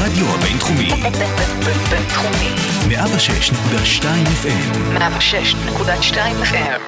[0.00, 0.88] הרדיו הבינתחומי.
[1.90, 2.50] בינתחומי.
[2.88, 4.04] 106.2
[4.42, 4.98] FM.
[4.98, 6.80] 106.2 FM.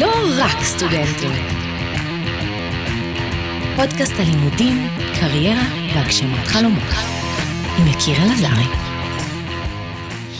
[0.00, 1.32] לא רק סטודנטים.
[3.76, 4.88] פודקאסט הלימודים,
[5.20, 5.64] קריירה
[5.94, 6.94] והגשמת חלומות.
[7.78, 8.64] עם יקיר אלעזרי.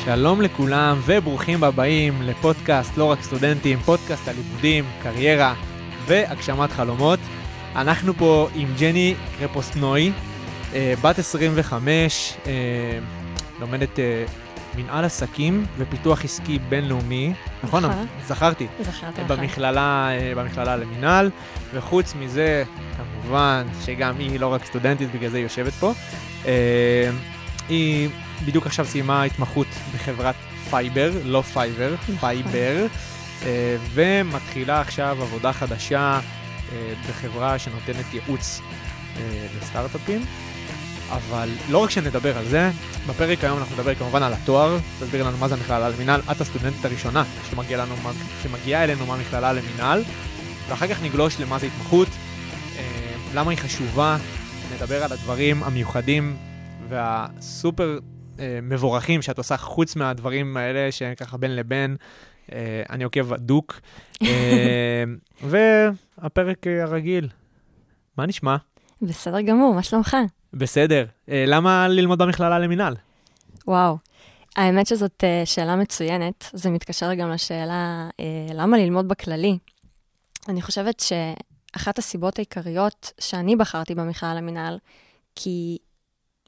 [0.04, 5.54] שלום לכולם וברוכים הבאים לפודקאסט לא רק סטודנטים, פודקאסט הלימודים, קריירה
[6.06, 7.18] והגשמת חלומות.
[7.76, 10.12] אנחנו פה עם ג'ני קרפוסטנוי,
[10.74, 12.52] אה, בת 25, אה,
[13.60, 14.24] לומדת אה,
[14.76, 17.84] מנהל עסקים ופיתוח עסקי בינלאומי, נכון?
[17.84, 18.06] נכון.
[18.26, 18.66] זכרתי.
[18.80, 19.36] זכרת נכון.
[19.36, 21.30] במכללה, במכללה למינהל,
[21.74, 22.64] וחוץ מזה,
[22.96, 25.92] כמובן שגם היא לא רק סטודנטית, בגלל זה היא יושבת פה.
[27.68, 28.08] היא
[28.46, 30.34] בדיוק עכשיו סיימה התמחות בחברת
[30.70, 32.86] Fyber, לא Fiverr, Fyber,
[33.42, 36.20] אה, ומתחילה עכשיו עבודה חדשה
[37.08, 38.60] בחברה שנותנת ייעוץ
[39.16, 40.24] אה, לסטארט-אפים.
[41.10, 42.70] אבל לא רק שנדבר על זה,
[43.06, 46.84] בפרק היום אנחנו נדבר כמובן על התואר, תסביר לנו מה זה המכללה למינהל, את הסטודנטית
[46.84, 47.94] הראשונה שמגיעה לנו,
[48.42, 50.02] שמגיעה אלינו מהמכללה למינהל,
[50.68, 52.08] ואחר כך נגלוש למה זה התמחות,
[52.78, 52.82] אה,
[53.34, 54.16] למה היא חשובה,
[54.74, 56.36] נדבר על הדברים המיוחדים
[56.88, 57.98] והסופר
[58.40, 62.06] אה, מבורכים שאת עושה חוץ מהדברים האלה שככה בין לבין, אה,
[62.90, 63.80] אני עוקב הדוק,
[64.22, 65.04] אה,
[65.50, 67.28] והפרק אה, הרגיל,
[68.16, 68.56] מה נשמע?
[69.02, 70.16] בסדר גמור, מה שלומך?
[70.52, 71.06] בסדר.
[71.28, 72.96] אה, למה ללמוד במכללה למינהל?
[73.66, 73.96] וואו.
[74.56, 76.50] האמת שזאת אה, שאלה מצוינת.
[76.52, 79.58] זה מתקשר גם לשאלה אה, למה ללמוד בכללי.
[80.48, 84.78] אני חושבת שאחת הסיבות העיקריות שאני בחרתי במכללה למינהל,
[85.34, 85.78] כי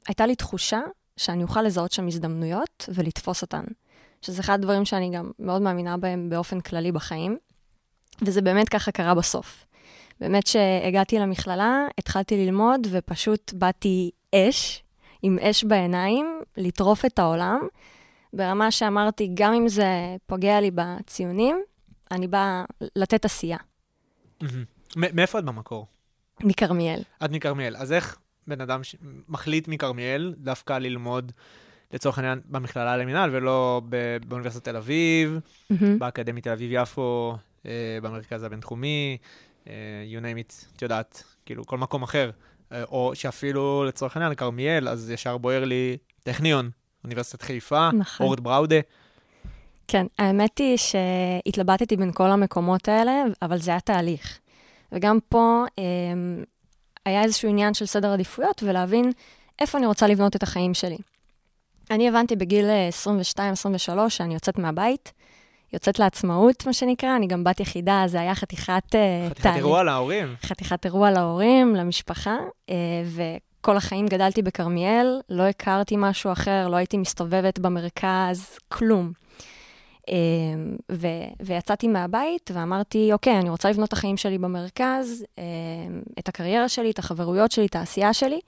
[0.07, 0.79] הייתה לי תחושה
[1.17, 3.63] שאני אוכל לזהות שם הזדמנויות ולתפוס אותן.
[4.21, 7.37] שזה אחד הדברים שאני גם מאוד מאמינה בהם באופן כללי בחיים,
[8.21, 9.65] וזה באמת ככה קרה בסוף.
[10.19, 14.83] באמת שהגעתי למכללה, התחלתי ללמוד ופשוט באתי אש,
[15.21, 17.67] עם אש בעיניים, לטרוף את העולם,
[18.33, 21.61] ברמה שאמרתי, גם אם זה פוגע לי בציונים,
[22.11, 22.65] אני באה
[22.95, 23.57] לתת עשייה.
[24.95, 25.87] מאיפה את במקור?
[26.43, 27.01] מכרמיאל.
[27.25, 27.75] את מכרמיאל.
[27.77, 28.17] אז איך
[28.47, 28.95] בן אדם ש...
[29.29, 31.31] מחליט מכרמיאל דווקא ללמוד,
[31.93, 33.81] לצורך העניין, במכללה למינהל, ולא
[34.27, 35.99] באוניברסיטת תל אביב, מהמם.
[35.99, 37.35] באקדמית תל אביב-יפו,
[37.65, 39.17] אה, במרכז הבינתחומי,
[39.67, 39.73] אה,
[40.13, 42.31] you name it, את יודעת, כאילו, כל מקום אחר.
[42.71, 46.69] אה, או שאפילו, לצורך העניין, כרמיאל, אז ישר בוער לי טכניון,
[47.03, 48.25] אוניברסיטת חיפה, נכון.
[48.25, 48.79] אורט בראודה.
[49.87, 54.39] כן, האמת היא שהתלבטתי בין כל המקומות האלה, אבל זה היה תהליך.
[54.91, 56.43] וגם פה אמ,
[57.05, 59.11] היה איזשהו עניין של סדר עדיפויות ולהבין
[59.59, 60.97] איפה אני רוצה לבנות את החיים שלי.
[61.91, 62.89] אני הבנתי בגיל אה,
[64.05, 65.11] 22-23 שאני יוצאת מהבית,
[65.73, 68.95] יוצאת לעצמאות, מה שנקרא, אני גם בת יחידה, זה היה חתיכת...
[68.95, 69.57] אה, חתיכת תהליך.
[69.57, 70.35] אירוע להורים.
[70.41, 72.37] חתיכת אירוע להורים, למשפחה,
[72.69, 72.75] אה,
[73.05, 79.11] וכל החיים גדלתי בכרמיאל, לא הכרתי משהו אחר, לא הייתי מסתובבת במרכז, כלום.
[80.09, 80.15] אה,
[80.91, 81.07] ו-
[81.41, 85.43] ויצאתי מהבית ואמרתי, אוקיי, אני רוצה לבנות את החיים שלי במרכז, אה,
[86.19, 88.39] את הקריירה שלי, את החברויות שלי, את העשייה שלי,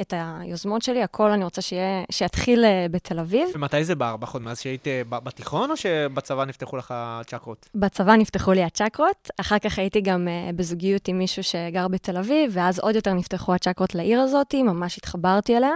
[0.00, 3.48] את היוזמות שלי, הכל אני רוצה שיהיה, שיתחיל אה, בתל אביב.
[3.54, 4.44] ומתי זה בארבע חודש?
[4.44, 6.94] מאז שהיית אה, בתיכון, או שבצבא נפתחו לך
[7.26, 7.68] צ'קרות?
[7.74, 12.50] בצבא נפתחו לי הצ'קרות, אחר כך הייתי גם uh, בזוגיות עם מישהו שגר בתל אביב,
[12.54, 15.72] ואז עוד יותר נפתחו הצ'קרות לעיר הזאת, ממש התחברתי אליה.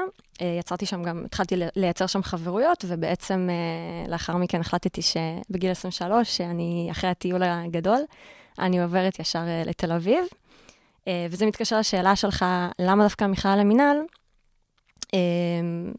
[0.58, 3.48] יצרתי שם גם, התחלתי לייצר שם חברויות, ובעצם
[4.08, 8.00] לאחר מכן החלטתי שבגיל 23, שאני אחרי הטיול הגדול,
[8.58, 10.24] אני עוברת ישר לתל אביב.
[11.04, 12.44] Uh, וזה מתקשר לשאלה שלך,
[12.78, 13.96] למה דווקא מכלל למינהל?
[15.06, 15.08] Uh,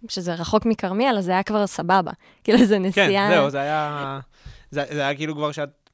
[0.08, 2.12] שזה רחוק מכרמיאל, אז זה היה כבר סבבה.
[2.44, 3.30] כאילו, זה כן, נסיעה...
[3.30, 4.20] זהו, זה היה...
[4.72, 5.90] זה, זה היה כאילו כבר שאת,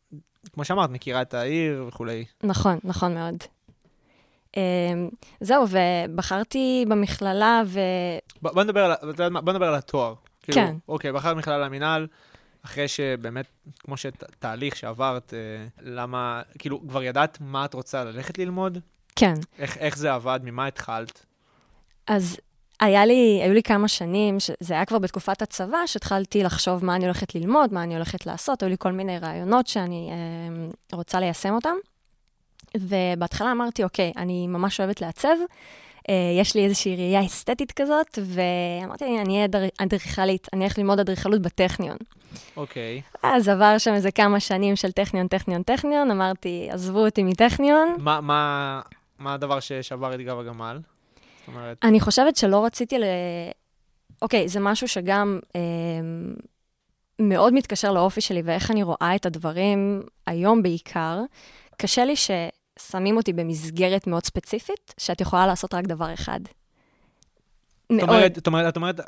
[0.53, 2.25] כמו שאמרת, מכירה את העיר וכולי.
[2.43, 3.35] נכון, נכון מאוד.
[4.51, 7.79] Um, זהו, ובחרתי במכללה, ו...
[8.41, 9.29] בוא, בוא, נדבר על?
[9.29, 10.13] בוא נדבר על התואר.
[10.41, 10.75] כאילו, כן.
[10.87, 12.07] אוקיי, בחרת מכללה למינהל,
[12.65, 13.45] אחרי שבאמת,
[13.79, 18.79] כמו שתהליך שעברת, אה, למה, כאילו, כבר ידעת מה את רוצה ללכת ללמוד?
[19.15, 19.33] כן.
[19.59, 20.39] איך, איך זה עבד?
[20.43, 21.25] ממה התחלת?
[22.07, 22.37] אז
[22.79, 27.05] היה לי, היו לי כמה שנים, זה היה כבר בתקופת הצבא, שהתחלתי לחשוב מה אני
[27.05, 31.53] הולכת ללמוד, מה אני הולכת לעשות, היו לי כל מיני רעיונות שאני um, רוצה ליישם
[31.53, 31.75] אותם.
[32.77, 39.05] ובהתחלה אמרתי, אוקיי, אני ממש אוהבת לעצב, uh, יש לי איזושהי ראייה אסתטית כזאת, ואמרתי,
[39.05, 41.97] אני אהיה אדר- אדריכלית, אני אלך ללמוד אדריכלות בטכניון.
[42.57, 43.01] אוקיי.
[43.23, 47.95] אז עבר שם איזה כמה שנים של טכניון, טכניון, טכניון, אמרתי, עזבו אותי מטכניון.
[47.99, 48.81] מה, מה,
[49.21, 50.79] מה הדבר ששבר את גב הגמל?
[51.39, 53.03] זאת אומרת, אני חושבת שלא רציתי ל...
[54.21, 55.61] אוקיי, זה משהו שגם אה,
[57.19, 61.19] מאוד מתקשר לאופי שלי ואיך אני רואה את הדברים היום בעיקר.
[61.77, 62.13] קשה לי
[62.79, 66.39] שמים אותי במסגרת מאוד ספציפית, שאת יכולה לעשות רק דבר אחד.
[67.91, 68.01] זאת.
[68.01, 68.99] אומרת, זאת אומרת, את אומרת,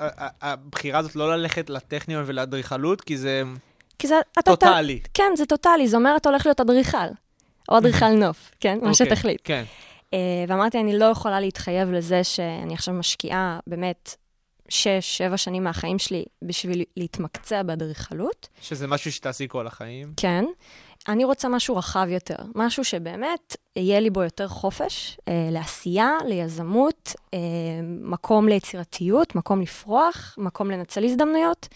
[0.42, 3.44] הבחירה הזאת לא ללכת לטכניון ולאדריכלות, כי זה
[4.00, 4.16] כי זה...
[4.46, 5.00] טוטאלי.
[5.14, 6.98] כן, זה טוטאלי, זה אומר אתה הולך להיות אדריכל.
[7.70, 8.80] או אדריכל נוף, כן?
[8.82, 9.42] מה אוקיי, שתחליט.
[9.44, 9.64] כן.
[10.14, 10.18] אה,
[10.48, 14.16] ואמרתי, אני לא יכולה להתחייב לזה שאני עכשיו משקיעה באמת
[14.70, 18.48] שש, שבע שנים מהחיים שלי בשביל להתמקצע באדריכלות.
[18.62, 20.14] שזה משהו שתעשי כל החיים.
[20.18, 20.46] כן.
[21.08, 27.16] אני רוצה משהו רחב יותר, משהו שבאמת יהיה לי בו יותר חופש אה, לעשייה, ליזמות,
[27.34, 27.40] אה,
[28.02, 31.68] מקום ליצירתיות, מקום לפרוח, מקום לנצל הזדמנויות.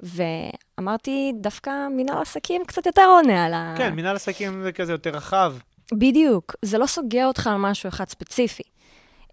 [0.00, 3.74] ואמרתי, דווקא מנהל עסקים קצת יותר עונה על ה...
[3.78, 5.54] כן, מנהל עסקים זה כזה יותר רחב.
[5.94, 8.62] בדיוק, זה לא סוגר אותך על משהו אחד ספציפי.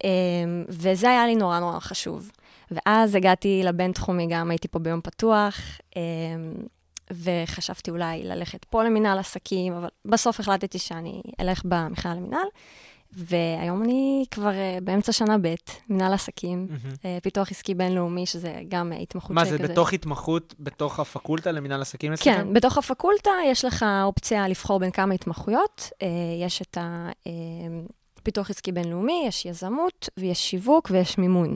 [0.03, 0.09] אמ,
[0.69, 2.31] וזה היה לי נורא נורא חשוב.
[2.71, 5.57] ואז הגעתי לבינתחומי, גם הייתי פה ביום פתוח,
[5.95, 6.01] אמ,
[7.11, 12.47] וחשבתי אולי ללכת פה למנהל עסקים, אבל בסוף החלטתי שאני אלך במכללה למנהל,
[13.15, 15.55] והיום אני כבר אה, באמצע שנה ב',
[15.89, 16.95] מנהל עסקים, מהמם.
[17.05, 19.73] אה, פיתוח עסקי בינלאומי, שזה גם אה, התמחות מה, זה שכזה.
[19.73, 22.31] בתוך התמחות, בתוך הפקולטה למנהל עסקים אצלכם?
[22.31, 25.89] כן, בתוך הפקולטה יש לך אופציה לבחור בין כמה התמחויות.
[26.01, 26.07] אה,
[26.45, 26.77] יש את
[28.19, 31.55] הפיתוח עסקי בינלאומי, יש יזמות, ויש שיווק ויש מימון.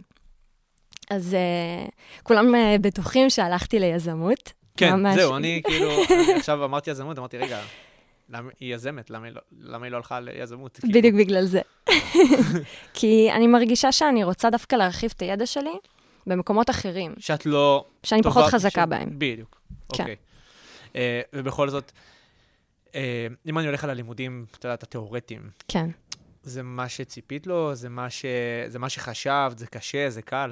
[1.10, 1.86] אז אה,
[2.24, 4.52] כולם אה, בטוחים שהלכתי ליזמות.
[4.78, 5.16] כן, ממש.
[5.16, 7.60] זהו, אני כאילו, אני עכשיו אמרתי יזמות, אמרתי, רגע,
[8.30, 9.10] למה היא יזמת?
[9.10, 10.78] למה היא לא- למה היא לא הלכה ליזמות?
[10.78, 11.62] כאילו, בדיוק בגלל זה.
[12.94, 15.74] כי אני מרגישה שאני רוצה דווקא להרחיב את הידע שלי
[16.28, 17.86] במקומות אחרים, שאת לא...
[18.04, 19.10] שאני טובה- פחות חזקה ש- בהם.
[19.20, 19.62] בדיוק,
[19.94, 20.04] כן.
[20.04, 20.16] אוקיי.
[20.96, 21.92] אה, ובכל זאת,
[22.96, 25.90] אה, אם אני הולך על הלימודים, את יודעת, התיאורטיים, כן.
[26.44, 27.76] זה מה שציפית לו?
[27.76, 28.26] זה מה ש-
[28.68, 29.58] זה מה שחשבת?
[29.58, 30.10] זה קשה?
[30.10, 30.52] זה קל?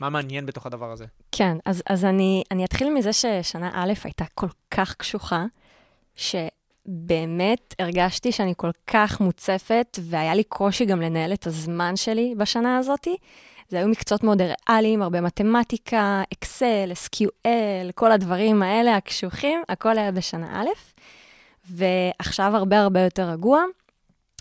[0.00, 1.04] מה מעניין בתוך הדבר הזה?
[1.32, 5.44] כן, אז, אז אני, אני אתחיל מזה ששנה א' הייתה כל כך קשוחה,
[6.88, 12.78] שבאמת הרגשתי שאני כל כך מוצפת, והיה לי קושי גם לנהל את הזמן שלי בשנה
[12.78, 13.08] הזאת.
[13.68, 20.12] זה היו מקצועות מאוד ריאליים, הרבה מתמטיקה, אקסל, SQL, כל הדברים האלה הקשוחים, הכל היה
[20.12, 20.68] בשנה א',
[21.70, 23.62] ועכשיו הרבה הרבה יותר רגוע.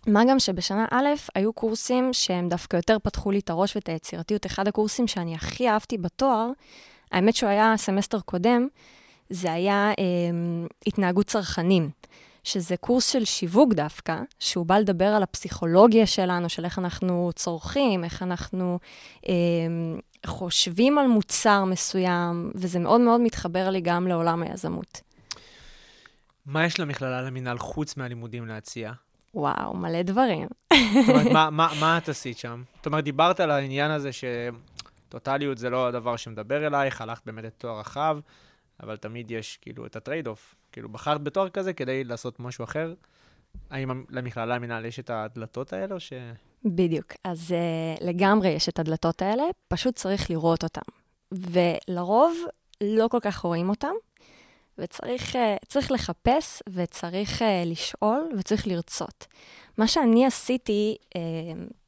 [0.08, 4.46] מה גם שבשנה א' היו קורסים שהם דווקא יותר פתחו לי את הראש ואת היצירתיות.
[4.46, 6.52] אחד הקורסים שאני הכי אהבתי בתואר,
[7.12, 8.68] האמת שהוא היה סמסטר קודם,
[9.30, 9.96] זה היה אה,
[10.88, 11.90] התנהגות צרכנים,
[12.44, 18.04] שזה קורס של שיווק דווקא, שהוא בא לדבר על הפסיכולוגיה שלנו, של איך אנחנו צורכים,
[18.04, 18.80] איך אנחנו
[19.28, 19.34] אה,
[20.26, 25.02] חושבים על מוצר מסוים, וזה מאוד מאוד מתחבר לי גם לעולם היזמות.
[26.46, 28.92] מה יש למכללה למינהל חוץ מהלימודים להציע?
[29.34, 30.48] וואו, מלא דברים.
[30.74, 32.64] זאת אומרת, מה, מה, מה את עשית שם?
[32.76, 37.80] זאת אומרת, דיברת על העניין הזה שטוטליות זה לא הדבר שמדבר אלייך, הלכת באמת לתואר
[37.80, 38.18] רחב,
[38.84, 40.56] אבל תמיד יש כאילו את ה trade-off.
[40.72, 42.94] כאילו, בחרת בתואר כזה כדי לעשות משהו אחר.
[43.70, 46.14] האם למכללה למינהל יש את הדלתות האלה, או ש...
[46.66, 47.14] בדיוק.
[47.24, 47.52] אז
[48.00, 50.82] אה, לגמרי יש את הדלתות האלה, פשוט צריך לראות אותן.
[51.32, 52.38] ולרוב
[52.82, 53.92] לא כל כך רואים אותן,
[54.78, 59.28] וצריך uh, לחפש, וצריך uh, לשאול, וצריך לרצות.
[59.78, 61.18] מה שאני עשיתי, uh,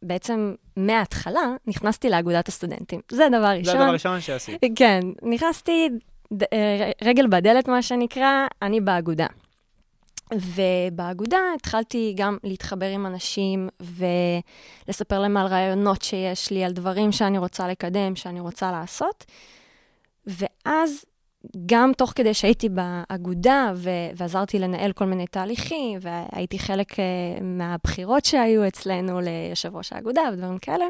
[0.01, 3.01] בעצם מההתחלה, נכנסתי לאגודת הסטודנטים.
[3.12, 3.63] זה דבר ראשון.
[3.63, 4.62] זה הדבר הראשון שעשית.
[4.75, 5.89] כן, נכנסתי
[6.33, 9.28] ד- אה, רגל בדלת, מה שנקרא, אני באגודה.
[10.33, 13.69] ובאגודה התחלתי גם להתחבר עם אנשים
[14.88, 19.25] ולספר להם על רעיונות שיש לי, על דברים שאני רוצה לקדם, שאני רוצה לעשות.
[20.27, 21.05] ואז,
[21.65, 26.98] גם תוך כדי שהייתי באגודה ו- ועזרתי לנהל כל מיני תהליכים, והייתי חלק uh,
[27.41, 30.86] מהבחירות שהיו אצלנו ליושב ראש האגודה ודברים כאלה,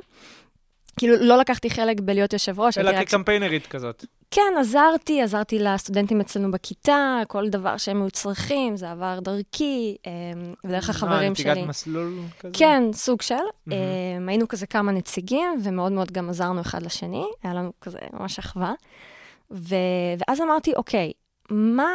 [0.97, 4.05] כאילו, לא לקחתי חלק בלהיות יושב ראש, אלא הייתי רק כקמפיינרית כזאת.
[4.31, 10.11] כן, עזרתי, עזרתי לסטודנטים אצלנו בכיתה, כל דבר שהם היו צריכים, זה עבר דרכי, אמ,
[10.63, 11.65] ודרך החברים מה, נציגת שלי.
[11.65, 12.53] מסלול כזה?
[12.53, 13.35] כן, סוג של.
[13.71, 18.39] אמ, היינו כזה כמה נציגים, ומאוד מאוד גם עזרנו אחד לשני, היה לנו כזה ממש
[18.39, 18.73] אחווה.
[19.51, 19.75] ו...
[20.17, 21.11] ואז אמרתי, אוקיי,
[21.49, 21.89] מה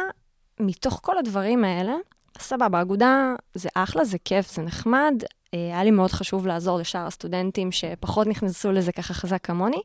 [0.59, 1.93] מתוך כל הדברים האלה,
[2.39, 5.23] סבבה, אגודה זה אחלה, זה כיף, זה נחמד.
[5.57, 9.81] אה, היה לי מאוד חשוב לעזור לשאר הסטודנטים שפחות נכנסו לזה ככה חזק כמוני.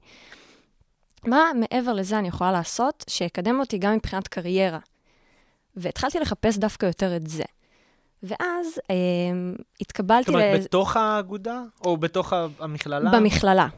[1.27, 4.79] מה מעבר לזה אני יכולה לעשות שיקדם אותי גם מבחינת קריירה?
[5.77, 7.45] והתחלתי לחפש דווקא יותר את זה.
[8.23, 8.95] ואז אה,
[9.81, 13.11] התקבלתי זאת אומרת, ל- בתוך האגודה, או בתוך המכללה?
[13.11, 13.69] במכללה.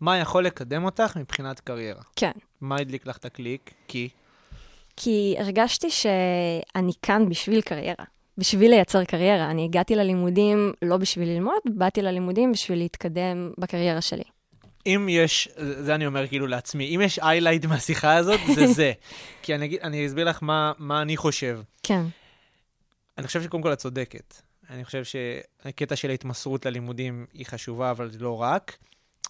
[0.00, 2.02] מה יכול לקדם אותך מבחינת קריירה?
[2.16, 2.32] כן.
[2.60, 3.70] מה הדליק לך את הקליק?
[3.88, 4.08] כי...
[4.96, 8.04] כי הרגשתי שאני כאן בשביל קריירה,
[8.38, 9.50] בשביל לייצר קריירה.
[9.50, 14.24] אני הגעתי ללימודים לא בשביל ללמוד, באתי ללימודים בשביל להתקדם בקריירה שלי.
[14.86, 18.92] אם יש, זה אני אומר כאילו לעצמי, אם יש איילייט מהשיחה הזאת, זה זה.
[19.42, 21.60] כי אני, אני אסביר לך מה, מה אני חושב.
[21.82, 22.02] כן,
[23.18, 24.34] אני חושב שקודם כל את צודקת.
[24.70, 28.76] אני חושב שהקטע של ההתמסרות ללימודים היא חשובה, אבל לא רק.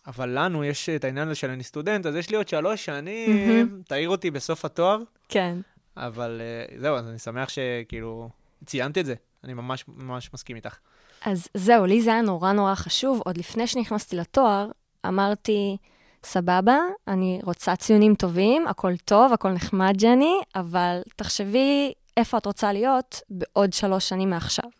[0.06, 3.82] אבל לנו יש את העניין הזה של אני סטודנט, אז יש לי עוד שלוש שנים,
[3.88, 4.98] תעיר אותי בסוף התואר,
[5.28, 5.58] כן.
[5.96, 8.28] אבל אה, זהו, אז אני שמח שכאילו
[8.64, 9.14] ציינת את זה.
[9.44, 10.76] אני ממש ממש מסכים איתך.
[11.24, 13.22] אז זהו, לי זה היה נורא נורא חשוב.
[13.24, 14.70] עוד לפני שנכנסתי לתואר,
[15.06, 15.76] אמרתי,
[16.24, 22.72] סבבה, אני רוצה ציונים טובים, הכל טוב, הכל נחמד, ג'ני, אבל תחשבי איפה את רוצה
[22.72, 24.70] להיות בעוד שלוש שנים מעכשיו.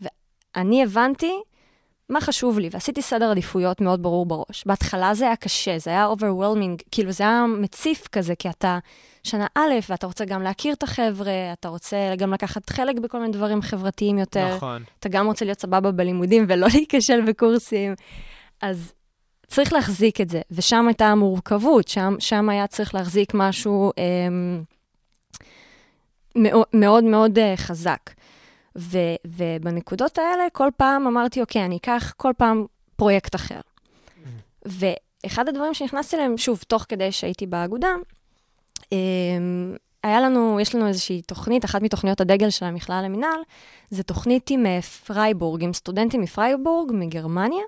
[0.00, 1.32] ואני הבנתי
[2.08, 4.64] מה חשוב לי, ועשיתי סדר עדיפויות מאוד ברור בראש.
[4.66, 8.78] בהתחלה זה היה קשה, זה היה overwhelming, כאילו זה היה מציף כזה, כי אתה
[9.22, 13.32] שנה א', ואתה רוצה גם להכיר את החבר'ה, אתה רוצה גם לקחת חלק בכל מיני
[13.32, 14.56] דברים חברתיים יותר.
[14.56, 14.82] נכון.
[15.00, 17.94] אתה גם רוצה להיות סבבה בלימודים ולא להיכשל בקורסים.
[18.62, 18.92] אז
[19.46, 24.62] צריך להחזיק את זה, ושם הייתה המורכבות, שם, שם היה צריך להחזיק משהו אמ,
[26.36, 28.10] מאוד מאוד, מאוד אה, חזק.
[28.78, 32.66] ו, ובנקודות האלה, כל פעם אמרתי, אוקיי, אני אקח כל פעם
[32.96, 33.60] פרויקט אחר.
[34.64, 37.94] ואחד הדברים שנכנסתי אליהם, שוב, תוך כדי שהייתי באגודה,
[38.92, 43.40] אמ, היה לנו, יש לנו איזושהי תוכנית, אחת מתוכניות הדגל של המכללה למינהל,
[43.90, 47.64] זה תוכנית עם אה, פרייבורג, עם סטודנטים מפרייבורג, מגרמניה,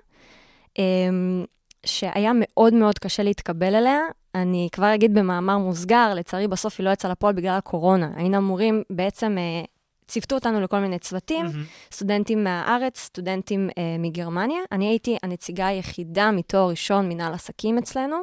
[0.79, 1.45] אמ,
[1.85, 3.99] שהיה מאוד מאוד קשה להתקבל אליה.
[4.35, 8.09] אני כבר אגיד במאמר מוסגר, לצערי בסוף היא לא יצאה לפועל בגלל הקורונה.
[8.15, 9.63] היינו אמורים, בעצם אה,
[10.07, 11.45] ציוותו אותנו לכל מיני צוותים,
[11.91, 14.59] סטודנטים מהארץ, סטודנטים אה, מגרמניה.
[14.71, 18.17] אני הייתי הנציגה היחידה מתואר ראשון מנהל עסקים אצלנו.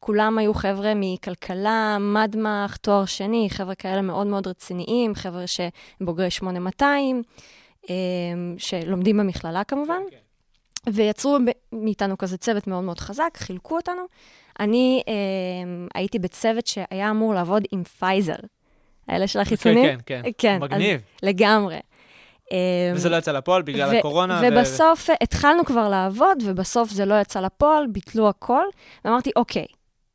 [0.00, 5.70] כולם היו חבר'ה מכלכלה, מדמח, תואר שני, חבר'ה כאלה מאוד מאוד רציניים, חבר'ה שהם
[6.00, 7.22] בוגרי 8200,
[7.90, 7.94] אה,
[8.58, 10.00] שלומדים במכללה כמובן.
[10.86, 14.02] ויצרו ב- מאיתנו כזה צוות מאוד מאוד חזק, חילקו אותנו.
[14.60, 15.14] אני אה,
[15.94, 18.36] הייתי בצוות שהיה אמור לעבוד עם פייזר,
[19.10, 19.84] האלה של החיצונים.
[19.84, 20.30] כן, כן, כן.
[20.38, 21.00] כן, מגניב.
[21.00, 21.78] אז לגמרי.
[22.52, 24.40] אה, וזה לא יצא לפועל בגלל ו- הקורונה.
[24.42, 28.64] ו- ובסוף אה, התחלנו כבר לעבוד, ובסוף זה לא יצא לפועל, ביטלו הכל,
[29.04, 29.66] ואמרתי, אוקיי,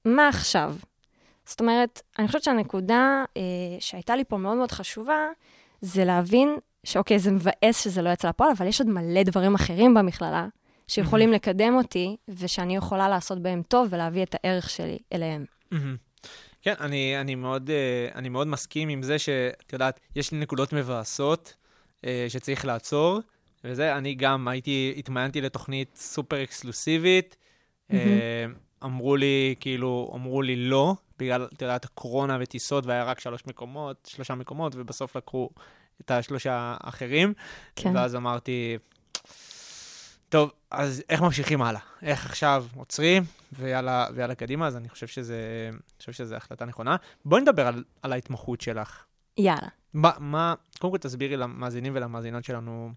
[0.06, 0.76] מה עכשיו?
[1.46, 3.42] זאת אומרת, אני חושבת שהנקודה אה,
[3.80, 5.28] שהייתה לי פה מאוד מאוד חשובה,
[5.82, 9.94] זה להבין שאוקיי, זה מבאס שזה לא יצא לפועל, אבל יש עוד מלא דברים אחרים
[9.94, 10.48] במכללה,
[10.88, 15.46] שיכולים לקדם אותי, ושאני יכולה לעשות בהם טוב ולהביא את הערך שלי אליהם.
[16.66, 20.74] כן, אני, אני, מאוד, אה, אני מאוד מסכים עם זה שאת יודעת, יש לי נקודות
[20.74, 21.56] מבאסות
[22.06, 23.20] אה, שצריך לעצור,
[23.64, 27.38] וזה, אני גם הייתי, התמיינתי לתוכנית סופר אקסקלוסיבית.
[27.92, 28.46] אה,
[28.84, 34.10] אמרו לי, כאילו, אמרו לי לא, בגלל, את יודעת, הקורונה וטיסות, והיה רק שלוש מקומות,
[34.12, 35.50] שלושה מקומות, ובסוף לקחו
[36.02, 37.34] את השלושה האחרים.
[37.76, 37.96] כן.
[37.96, 38.78] ואז אמרתי,
[40.36, 41.82] טוב, אז איך ממשיכים הלאה?
[42.02, 43.24] איך עכשיו עוצרים,
[43.54, 44.68] ויאללה, ויאללה קדימה?
[44.68, 46.96] אז אני חושב שזה, חושב שזו החלטה נכונה.
[47.26, 49.04] בואי נדבר על, על ההתמחות שלך.
[49.38, 49.68] יאללה.
[49.94, 52.92] מה, מה, קודם כל תסבירי למאזינים ולמאזינות שלנו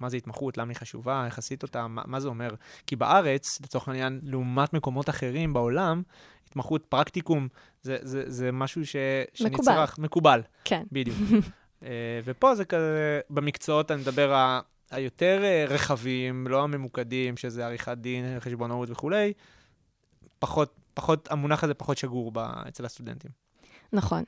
[0.00, 2.54] מה זה התמחות, למה היא חשובה, איך עשית אותה, מה, מה זה אומר.
[2.86, 6.02] כי בארץ, לצורך העניין, לעומת מקומות אחרים בעולם,
[6.46, 7.48] התמחות, פרקטיקום,
[7.82, 8.96] זה, זה, זה משהו ש,
[9.44, 9.64] מקובל.
[9.64, 10.82] שנצרך, מקובל, כן.
[10.92, 11.16] בדיוק.
[11.82, 18.40] אה, ופה זה כזה, במקצועות, אני מדבר היותר אה, רחבים, לא הממוקדים, שזה עריכת דין,
[18.40, 19.32] חשבונאות וכולי,
[20.38, 23.30] פחות, פחות, המונח הזה פחות שגור ב, אצל הסטודנטים.
[23.92, 24.24] נכון.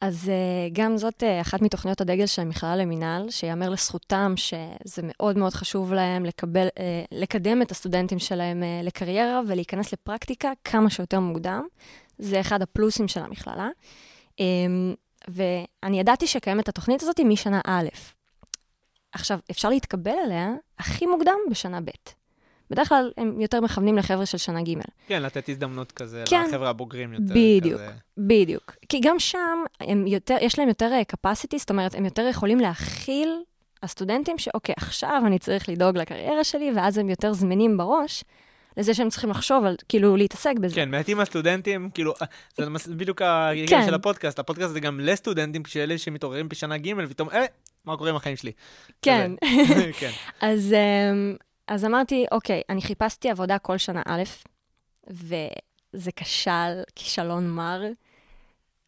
[0.00, 5.38] אז uh, גם זאת uh, אחת מתוכניות הדגל של המכללה למינהל, שיאמר לזכותם שזה מאוד
[5.38, 6.66] מאוד חשוב להם לקבל,
[7.12, 11.66] לקדם את הסטודנטים שלהם לקריירה ולהיכנס לפרקטיקה כמה שיותר מוקדם.
[12.18, 13.68] זה אחד הפלוסים של המכללה.
[14.30, 14.42] Um,
[15.28, 17.88] ואני ידעתי שקיימת התוכנית הזאת משנה א'.
[19.12, 21.90] עכשיו, אפשר להתקבל עליה הכי מוקדם בשנה ב'.
[22.70, 24.72] בדרך כלל הם יותר מכוונים לחבר'ה של שנה ג'.
[25.06, 26.44] כן, לתת הזדמנות כזה כן.
[26.48, 27.24] לחבר'ה הבוגרים יותר.
[27.34, 27.74] בדיוק.
[27.80, 27.90] כזה.
[28.18, 28.76] בדיוק.
[28.88, 32.60] כי גם שם הם יותר, יש להם יותר אה, capacity, זאת אומרת, הם יותר יכולים
[32.60, 33.42] להכיל
[33.82, 38.24] הסטודנטים שאוקיי, עכשיו אני צריך לדאוג לקריירה שלי, ואז הם יותר זמינים בראש
[38.76, 40.74] לזה שהם צריכים לחשוב על, כאילו, להתעסק בזה.
[40.74, 42.26] כן, מעטים הסטודנטים, כאילו, אה,
[42.64, 43.86] זה מס- בדיוק העניין כן.
[43.86, 44.38] של הפודקאסט.
[44.38, 47.44] הפודקאסט זה גם לסטודנטים, שאלה שמתעוררים בשנה ג' ופתאום, אה,
[47.84, 48.52] מה קורה עם החיים שלי?
[49.02, 49.32] כן.
[50.00, 50.10] כן.
[50.40, 51.36] אז, אמ,
[51.68, 54.22] אז אמרתי, אוקיי, אני חיפשתי עבודה כל שנה א',
[55.10, 57.82] וזה כשל, כישלון מר,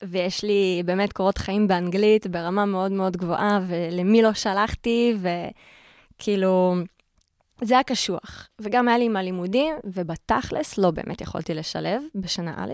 [0.03, 5.17] ויש לי באמת קורות חיים באנגלית ברמה מאוד מאוד גבוהה, ולמי לא שלחתי,
[6.17, 6.75] וכאילו,
[7.61, 8.49] זה היה קשוח.
[8.61, 12.73] וגם היה לי עם הלימודים, ובתכלס לא באמת יכולתי לשלב בשנה א',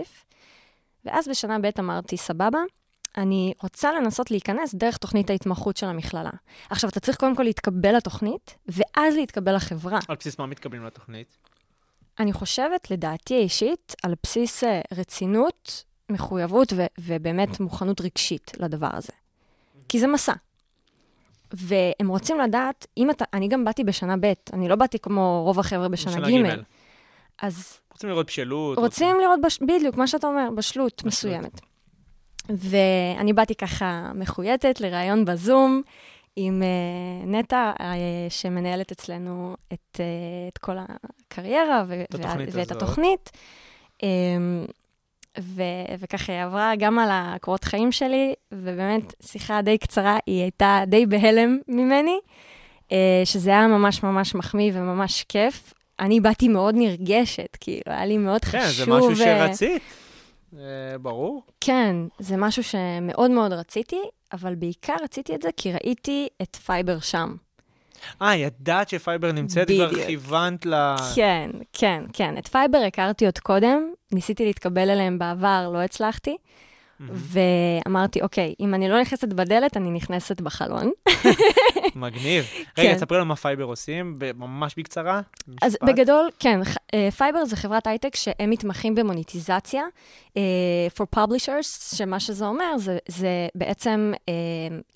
[1.05, 2.59] ואז בשנה ב' אמרתי, סבבה,
[3.19, 6.29] אני רוצה לנסות להיכנס דרך תוכנית ההתמחות של המכללה.
[6.69, 9.99] עכשיו, אתה צריך קודם כל להתקבל לתוכנית, ואז להתקבל לחברה.
[10.07, 11.37] על בסיס מה מתקבלים לתוכנית?
[12.19, 19.13] אני חושבת, לדעתי האישית, על בסיס אה, רצינות, מחויבות ו- ובאמת מוכנות רגשית לדבר הזה.
[19.89, 20.33] כי זה מסע.
[21.51, 25.59] והם רוצים לדעת, אם אתה, אני גם באתי בשנה ב', אני לא באתי כמו רוב
[25.59, 26.61] החבר'ה בשנה ג', ג'.
[27.41, 28.77] אז רוצים לראות בשלות.
[28.77, 29.59] רוצים לראות, בש...
[29.61, 31.05] בדיוק, מה שאתה אומר, בשלות בשלות.
[31.05, 31.61] מסוימת.
[32.49, 35.81] ואני באתי ככה מחויטת לראיון בזום
[36.35, 37.83] עם uh, נטע, uh,
[38.29, 39.99] שמנהלת אצלנו את, uh,
[40.53, 42.71] את כל הקריירה ו- את התוכנית ואת.
[42.71, 43.31] התוכנית.
[44.01, 44.03] Um,
[45.39, 45.63] ו-
[45.99, 51.05] וככה היא עברה גם על הקורות חיים שלי, ובאמת, שיחה די קצרה, היא הייתה די
[51.05, 52.19] בהלם ממני,
[52.89, 52.91] אה,
[53.25, 55.73] שזה היה ממש ממש מחמיא וממש כיף.
[55.99, 58.61] אני באתי מאוד נרגשת, כאילו, היה לי מאוד חשוב.
[58.61, 59.81] כן, זה משהו שרצית.
[60.57, 61.43] אה, ברור.
[61.61, 64.01] כן, זה משהו שמאוד מאוד רציתי,
[64.33, 67.35] אבל בעיקר רציתי את זה כי ראיתי את Fyber שם.
[68.21, 70.05] אה, ידעת ש Fyber נמצאת, כבר בדיוק.
[70.05, 70.95] כיוונת ל...
[71.15, 72.37] כן, כן, כן.
[72.37, 76.37] את Fyber הכרתי עוד קודם, ניסיתי להתקבל אליהם בעבר, לא הצלחתי,
[76.99, 80.91] ואמרתי, אוקיי, אם אני לא נכנסת בדלת, אני נכנסת בחלון.
[81.95, 82.45] מגניב.
[82.77, 82.95] רגע, כן.
[82.95, 85.21] תספרי לנו מה Fyber עושים, ממש בקצרה.
[85.61, 85.87] אז משפט.
[85.89, 86.59] בגדול, כן,
[86.93, 89.83] אה, Fyber זה חברת הייטק שהם מתמחים במוניטיזציה
[90.97, 94.33] for publishers, שמה שזה אומר, זה, זה בעצם, אה,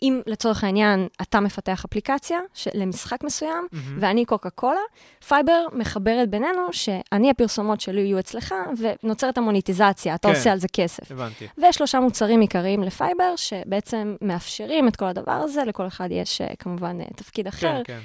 [0.02, 2.40] אם לצורך העניין אתה מפתח אפליקציה
[2.74, 3.98] למשחק מסוים, מהמם.
[4.02, 4.80] ואני קוקה קולה,
[5.28, 8.56] Fyber מחברת בינינו שאני, הפרסומות שלי יהיו אצלך,
[9.04, 10.36] ונוצרת המוניטיזציה, אתה כן.
[10.36, 11.12] עושה על זה כסף.
[11.12, 11.48] הבנתי.
[11.58, 16.42] ויש שלושה מוצרים עיקריים ל Fyber, שבעצם מאפשרים את כל הדבר הזה, לכל אחד יש
[16.42, 17.82] אה, כמובן תפקיד אחר.
[17.84, 18.00] כן,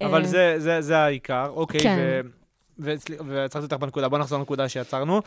[0.00, 0.06] כן.
[0.06, 1.80] אבל זה- זה זה העיקר, אוקיי.
[1.80, 2.20] כן.
[2.78, 2.94] ו-
[3.26, 5.20] ועצרתי אותך בנקודה, בוא נחזור לנקודה שעצרנו.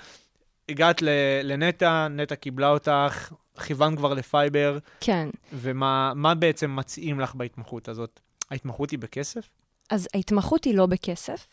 [0.69, 1.01] הגעת
[1.43, 3.33] לנטע, נטע קיבלה אותך,
[3.65, 5.29] כיוונת כבר ל Fyber, כן.
[5.53, 8.19] ומה מה בעצם מציעים לך בהתמחות הזאת?
[8.51, 9.49] ההתמחות היא בכסף?
[9.89, 11.47] אז ההתמחות היא לא בכסף.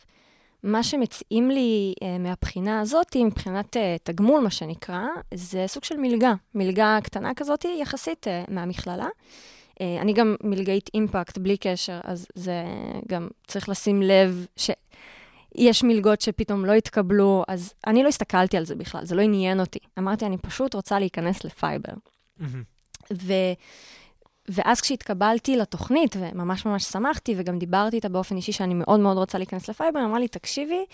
[0.62, 5.02] מה שמציעים לי uh, מהבחינה הזאת, מבחינת uh, תגמול, מה שנקרא,
[5.34, 6.34] זה סוג של מלגה.
[6.54, 9.06] מלגה קטנה כזאת, יחסית uh, מהמכללה.
[9.06, 12.64] Uh, אני גם מלגאית אימפקט, בלי קשר, אז זה
[13.08, 14.46] גם צריך לשים לב
[15.56, 19.60] שיש מלגות שפתאום לא התקבלו, אז אני לא הסתכלתי על זה בכלל, זה לא עניין
[19.60, 19.78] אותי.
[19.98, 21.92] אמרתי, אני פשוט רוצה להיכנס לפייבר.
[23.12, 23.32] ו...
[24.48, 29.38] ואז כשהתקבלתי לתוכנית, וממש ממש שמחתי, וגם דיברתי איתה באופן אישי שאני מאוד מאוד רוצה
[29.38, 30.84] להיכנס לפייבר, היא אמרה לי, תקשיבי,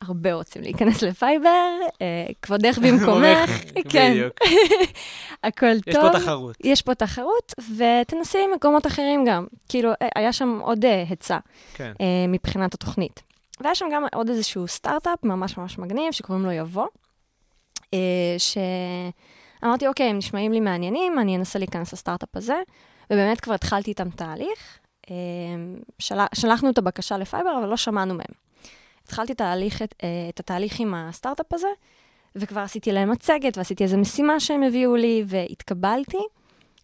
[0.00, 1.70] הרבה רוצים להיכנס לפייבר,
[2.02, 3.50] אה, כבודך במקומך,
[3.88, 4.34] כן, בדיוק.
[5.44, 6.12] הכל יש טוב.
[6.12, 6.56] פה תחרות.
[6.64, 9.46] יש פה תחרות, ותנסי מקומות אחרים גם.
[9.68, 11.38] כאילו, אה, היה שם עוד אה, היצע
[11.74, 11.92] כן.
[12.00, 13.22] אה, מבחינת התוכנית.
[13.60, 16.86] והיה שם גם עוד איזשהו סטארט-אפ ממש ממש מגניב, שקוראים לו יבוא,
[17.94, 22.62] אה, שאמרתי, אוקיי, הם נשמעים לי מעניינים, אני אנסה להיכנס לסטארט-אפ הזה,
[23.10, 24.78] ובאמת כבר התחלתי איתם תהליך.
[25.10, 25.14] אה,
[25.98, 26.18] של...
[26.34, 28.42] שלחנו את הבקשה לפייבר, אבל לא שמענו מהם.
[29.04, 31.68] התחלתי תהליך, את, אה, את התהליך עם הסטארט-אפ הזה,
[32.36, 36.22] וכבר עשיתי להם מצגת, ועשיתי איזו משימה שהם הביאו לי, והתקבלתי,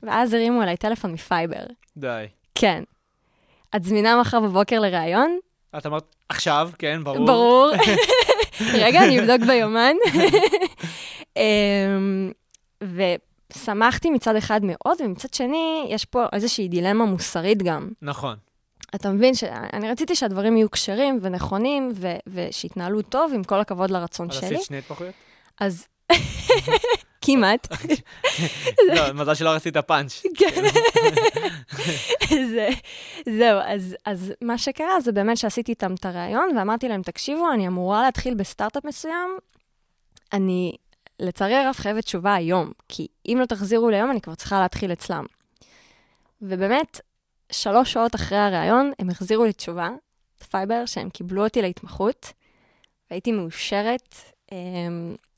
[0.02, 1.66] ואז הרימו אליי טלפון מפייבר.
[1.96, 2.26] די.
[2.54, 2.84] כן.
[3.76, 5.38] את זמינה מחר בבוקר לראיון?
[5.78, 7.26] את אמרת, עכשיו, כן, ברור.
[7.26, 7.70] ברור.
[8.74, 9.96] רגע, אני אבדוק ביומן.
[11.36, 12.30] אמ,
[12.82, 17.88] ושמחתי מצד אחד מאוד, ומצד שני, יש פה איזושהי דילמה מוסרית גם.
[18.02, 18.36] נכון.
[18.94, 21.92] אתה מבין שאני רציתי שהדברים יהיו כשרים ונכונים,
[22.26, 24.46] ושיתנהלו טוב, עם כל הכבוד לרצון אז שלי.
[24.46, 25.14] עשית שני התמחויות?
[25.60, 25.86] אז
[27.24, 27.68] כמעט.
[28.96, 30.22] לא, מזל שלא עשית פאנץ'.
[30.34, 30.62] כן.
[32.52, 32.68] זה,
[33.26, 33.60] זהו,
[34.04, 38.34] אז, מה שקרה זה באמת שעשיתי איתם את הריאיון, ואמרתי להם, תקשיבו, אני אמורה להתחיל
[38.34, 39.30] בסטארט-אפ מסוים,
[40.32, 40.76] אני
[41.20, 44.92] לצערי הרב חייבת תשובה היום, כי אם לא תחזירו לי היום, אני כבר צריכה להתחיל
[44.92, 45.24] אצלם.
[46.42, 47.00] ובאמת,
[47.52, 49.88] שלוש שעות אחרי הריאיון, הם החזירו לי תשובה,
[50.50, 52.32] Fyber, שהם קיבלו אותי להתמחות,
[53.10, 54.14] והייתי מאושרת,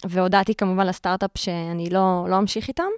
[0.04, 2.90] והודעתי כמובן לסטארט-אפ שאני לא, לא אמשיך איתם.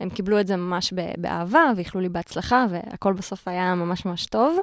[0.00, 4.58] הם קיבלו את זה ממש באהבה, ואיחלו לי בהצלחה, והכל בסוף היה ממש ממש טוב.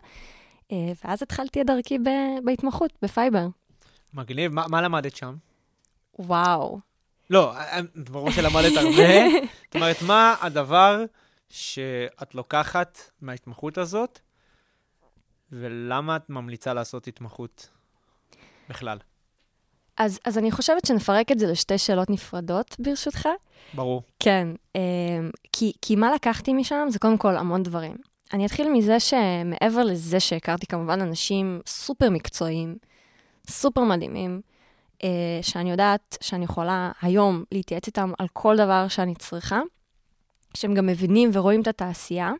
[0.71, 1.97] אה, ואז התחלתי את דרכי
[2.43, 3.47] בהתמחות, בפייבר.
[4.13, 5.35] מגניב, מה מה למדת שם?
[6.19, 6.79] וואו.
[7.29, 9.29] לא, אה, ברור שלמדת הרבה.
[9.65, 11.03] זאת אומרת, מה הדבר
[11.49, 14.19] שאת לוקחת מההתמחות הזאת,
[15.51, 17.69] ולמה את ממליצה לעשות התמחות
[18.69, 18.97] בכלל?
[19.97, 23.29] אז, אז אני חושבת שנפרק את זה לשתי שאלות נפרדות, ברשותך.
[23.73, 24.01] ברור.
[24.19, 24.81] כן, אה,
[25.53, 27.95] כי, כי מה לקחתי משם זה קודם כל המון דברים.
[28.33, 32.75] אני אתחיל מזה שמעבר לזה שהכרתי כמובן אנשים סופר מקצועיים,
[33.49, 34.41] סופר מדהימים,
[35.03, 35.09] אה,
[35.41, 39.61] שאני יודעת שאני יכולה היום להתייעץ איתם על כל דבר שאני צריכה,
[40.53, 42.31] שהם גם מבינים ורואים את התעשייה.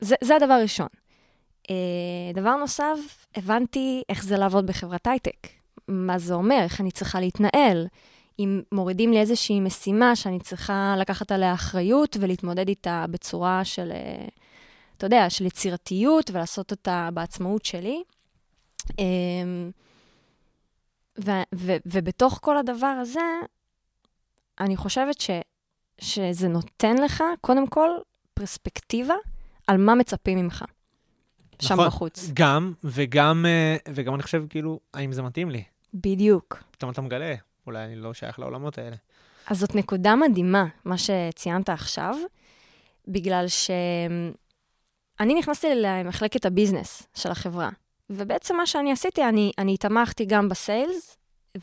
[0.00, 0.88] זה, זה הדבר הראשון.
[1.70, 5.63] אה, דבר נוסף, הבנתי איך זה לעבוד בחברת הייטק.
[5.88, 7.86] מה זה אומר, איך אני צריכה להתנהל.
[8.38, 14.26] אם מורידים לי איזושהי משימה שאני צריכה לקחת עליה אחריות ולהתמודד איתה בצורה של, אה,
[14.96, 18.02] אתה יודע, של יצירתיות ולעשות אותה בעצמאות שלי.
[18.98, 19.70] אמ,
[21.24, 23.20] ו- ו- ובתוך כל הדבר הזה,
[24.60, 25.30] אני חושבת ש-
[25.98, 27.90] שזה נותן לך, קודם כל,
[28.34, 29.14] פרספקטיבה
[29.66, 30.64] על מה מצפים ממך.
[31.62, 31.86] שם נכון.
[31.86, 32.30] בחוץ.
[32.34, 35.64] גם, וגם, אה, וגם אני חושב, כאילו, האם זה מתאים לי?
[35.94, 36.62] בדיוק.
[36.70, 37.34] פתאום אתה מגלה,
[37.66, 38.96] אולי אני לא שייך לעולמות האלה.
[39.46, 42.14] אז זאת נקודה מדהימה, מה שציינת עכשיו,
[43.08, 47.70] בגלל שאני נכנסתי למחלקת ה business של החברה,
[48.10, 51.16] ובעצם מה שאני עשיתי, אני, אני תמכתי גם ב sales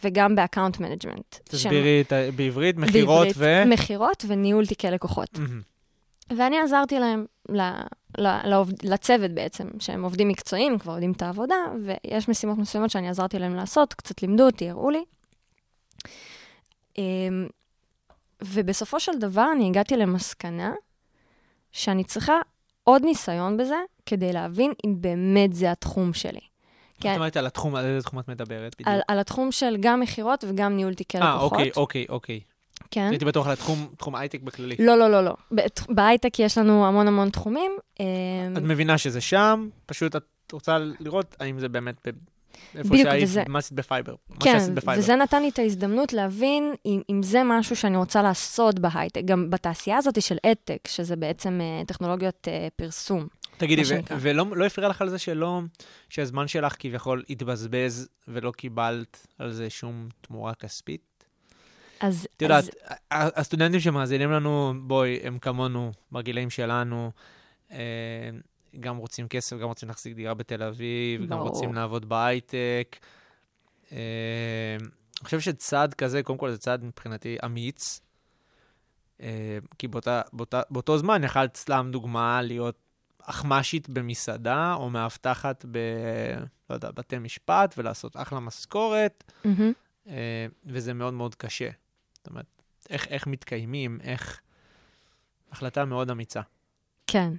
[0.03, 1.35] וגם ב account management.
[1.43, 3.63] תסבירי ה- בעברית, מכירות ו...
[3.65, 5.39] מכירות וניהול תיקי לקוחות.
[5.39, 5.61] מהמם.
[6.37, 7.25] ואני עזרתי להם,
[8.17, 13.39] לעובד, לצוות בעצם, שהם עובדים מקצועיים, כבר יודעים את העבודה, ויש משימות מסוימות שאני עזרתי
[13.39, 15.03] להם לעשות, קצת לימדו אותי, הראו לי.
[16.97, 17.47] אמ,
[18.43, 20.73] ובסופו של דבר אני הגעתי למסקנה
[21.71, 22.39] שאני צריכה
[22.83, 26.39] עוד ניסיון בזה, כדי להבין אם באמת זה התחום שלי.
[26.93, 28.87] זאת כן, אומרת, על התחום, על איזה תחום את מדברת בדיוק?
[28.87, 31.51] על, על התחום של גם מכירות וגם ניהול תיקי אה, לקוחות.
[31.51, 32.39] אוקיי, אוקיי, אוקיי.
[32.91, 33.07] כן.
[33.09, 34.75] הייתי בטוח על התחום, תחום הייטק בכללי.
[34.79, 35.35] לא, לא, לא, לא.
[35.89, 37.71] בהייטק יש לנו המון המון תחומים.
[37.99, 38.05] אמ,
[38.57, 42.07] את מבינה שזה שם, פשוט את רוצה לראות האם זה באמת
[42.75, 44.15] איפה שהיית, וזה- מה עשית ב Fiverr.
[44.39, 45.01] כן, ב Fiverr.
[45.01, 49.49] וזה נתן לי את ההזדמנות להבין אם, אם זה משהו שאני רוצה לעשות בהייטק, גם
[49.49, 53.27] בתעשייה הזאת של adtech, שזה בעצם אה, טכנולוגיות אה, פרסום.
[53.57, 54.15] תגידי, ו-.
[54.19, 55.61] ולא לא הפריע לך על זה שלא,
[56.09, 61.10] שהזמן שלך כביכול התבזבז ולא קיבלת על זה שום תמורה כספית?
[62.01, 62.63] אז, את יודעת,
[63.09, 67.11] אז הסטודנטים שמאזינים לנו, בואי, הם כמונו, בגילאים שלנו,
[67.71, 68.29] אה,
[68.79, 71.39] גם רוצים כסף, גם רוצים להחזיק דירה בתל אביב, גם.
[71.39, 72.97] רוצים לעבוד בהייטק.
[73.91, 78.01] אה, אני חושב שצעד כזה, קודם כל זה צעד מבחינתי אמיץ,
[79.21, 82.75] אה, כי באותה, באותה, באותו זמן יכלת, סתם דוגמה, להיות
[83.23, 85.77] אחמ"שית במסעדה, או מאבטחת ב...
[86.69, 89.23] לא יודע, בתי משפט, ולעשות אחלה משכורת.
[90.07, 91.69] אה, וזה מאוד מאוד קשה.
[92.21, 92.45] זאת אומרת,
[92.89, 94.41] איך, איך מתקיימים, איך...
[95.51, 96.41] החלטה מאוד אמיצה.
[97.07, 97.33] כן.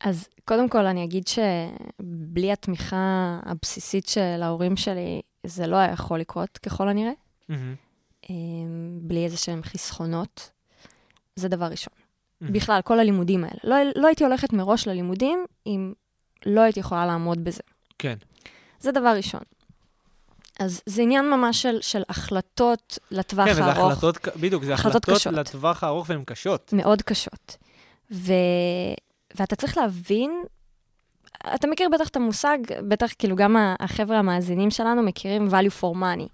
[0.00, 6.20] אז קודם כל אני אגיד שבלי התמיכה הבסיסית של ההורים שלי, זה לא היה יכול
[6.20, 7.12] לקרות, ככל הנראה.
[8.30, 10.50] אמ, בלי איזה שהם חסכונות.
[11.36, 11.94] זה דבר ראשון.
[12.40, 12.52] מהמם.
[12.52, 13.58] בכלל, כל הלימודים האלה.
[13.64, 15.92] לא, לא הייתי הולכת מראש ללימודים אם
[16.46, 17.62] לא הייתי יכולה לעמוד בזה.
[17.98, 18.16] כן.
[18.80, 19.42] זה דבר ראשון.
[20.60, 24.74] אז זה עניין ממש של, של החלטות לטווח כן, וזה הארוך, החלטות, ק- בדיוק, זה
[24.74, 25.32] החלטות החלטות קשות.
[25.32, 26.72] לטווח הארוך והן קשות.
[26.72, 27.56] מאוד קשות.
[28.12, 28.32] ו...
[29.34, 30.42] ואתה צריך להבין,
[31.54, 35.96] אתה מכיר בטח את המושג, בטח כאילו גם החבר'ה המאזינים שלנו מכירים value for money.
[35.96, 36.28] מה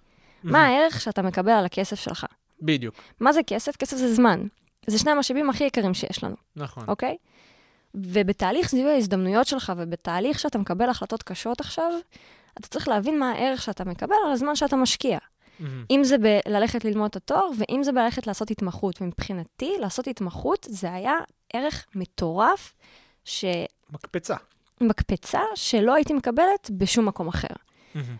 [0.45, 2.27] מהמם, הערך שאתה מקבל על הכסף שלך?
[2.63, 3.77] בדיוק, מה זה כסף?
[3.77, 4.47] כסף זה זמן.
[4.87, 6.37] זה שני המשאבים הכי יקרים שיש לנו.
[6.57, 6.85] נכון.
[6.89, 7.17] אוקיי?
[7.95, 11.93] ובתהליך זיהוי ההזדמנויות שלך ובתהליך שאתה מקבל החלטות קשות עכשיו,
[12.61, 15.19] אתה צריך להבין מה הערך שאתה מקבל על הזמן שאתה משקיע.
[15.61, 19.03] מהמם, אם זה בללכת ללמוד את התואר, ואם זה בללכת לעשות התמחות.
[19.03, 21.15] ומבחינתי, לעשות התמחות זה היה
[21.53, 22.75] ערך מטורף,
[23.91, 24.37] מקפצה.
[24.81, 27.49] שמקפצה שלא הייתי מקבלת בשום מקום אחר.
[27.95, 28.17] מהמם,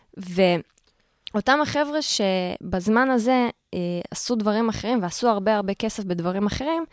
[1.35, 3.79] ואותם החבר'ה שבזמן הזה אה,
[4.11, 6.85] עשו דברים אחרים ועשו הרבה הרבה כסף בדברים אחרים,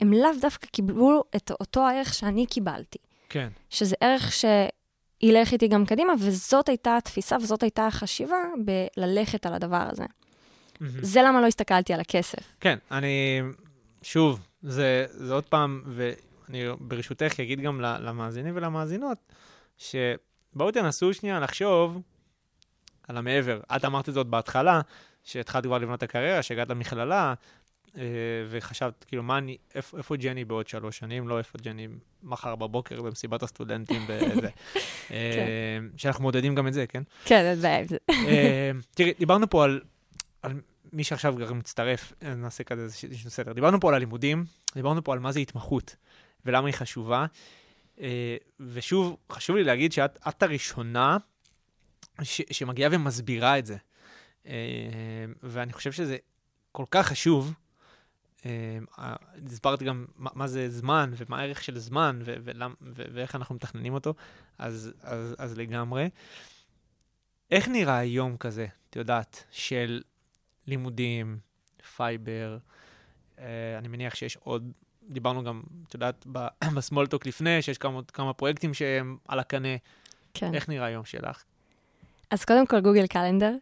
[0.00, 2.98] הם לאו דווקא קיבלו את אותו הערך שאני קיבלתי.
[3.28, 3.48] כן.
[3.70, 4.32] שזה ערך
[5.20, 10.04] שילך איתי גם קדימה, וזאת הייתה התפיסה וזאת הייתה החשיבה בללכת על הדבר הזה.
[10.80, 11.02] מהמם.
[11.02, 12.38] זה למה לא הסתכלתי על הכסף.
[12.60, 13.42] כן, אני,
[14.02, 19.18] שוב, זה, זה עוד פעם, ואני ברשותך אגיד גם למאזינים ולמאזינות,
[19.78, 22.00] שבואו תנסו שנייה לחשוב
[23.08, 23.60] על המעבר.
[23.76, 24.80] את אמרת את זאת בהתחלה,
[25.24, 27.34] שהתחלת כבר לבנות את הקריירה, שהגעת למכללה,
[28.48, 31.88] וחשבת, כאילו, מה אני, איפה, איפה ג'ני בעוד שלוש שנים, לא איפה ג'ני
[32.22, 34.48] מחר בבוקר במסיבת הסטודנטים בזה.
[35.10, 37.02] אה, שאנחנו מודדים גם את זה, כן?
[37.24, 37.96] כן, אין בעיה עם זה.
[38.10, 39.80] אה, תראי, דיברנו פה על,
[40.42, 40.52] על
[40.92, 43.52] מי שעכשיו גם מצטרף, אה, נעשה כזה איזשהו סדר.
[43.52, 45.96] דיברנו פה על הלימודים, דיברנו פה על מה זה התמחות
[46.46, 47.26] ולמה היא חשובה.
[48.00, 51.16] אה, ושוב, חשוב לי להגיד שאת את הראשונה
[52.22, 53.76] ש, שמגיעה ומסבירה את זה.
[54.46, 54.52] אה,
[55.42, 56.16] ואני חושב שזה
[56.72, 57.54] כל כך חשוב.
[58.46, 58.78] אה,
[59.46, 63.54] הסברת גם מה, מה זה זמן ומה הערך של זמן ו- ולמ- ו- ואיך אנחנו
[63.54, 64.14] מתכננים אותו,
[64.58, 66.10] אז, אז, אז לגמרי.
[67.50, 70.02] איך נראה יום כזה, את יודעת, של
[70.66, 71.38] לימודים,
[71.96, 72.58] Fiverr,
[73.38, 74.72] אה, אני מניח שיש עוד,
[75.08, 76.26] דיברנו גם, את יודעת,
[76.74, 79.76] ב small talk לפני, שיש כמה, כמה פרויקטים שהם על הקנה.
[80.34, 80.54] כן.
[80.54, 81.44] איך נראה היום שלך?
[82.30, 83.54] אז קודם כל גוגל קלנדר.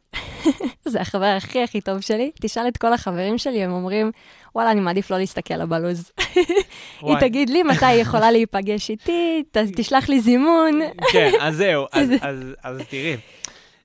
[0.88, 2.30] זה החבר הכי הכי טוב שלי.
[2.40, 4.10] תשאל את כל החברים שלי, הם אומרים,
[4.54, 6.12] וואלה, אני מעדיף לא להסתכל לה בלו"ז.
[7.00, 7.16] היא.
[7.20, 10.80] תגיד לי מתי היא יכולה להיפגש איתי, ת- תשלח לי זימון.
[11.12, 13.16] כן, אז זהו, אז, אז, אז תראי,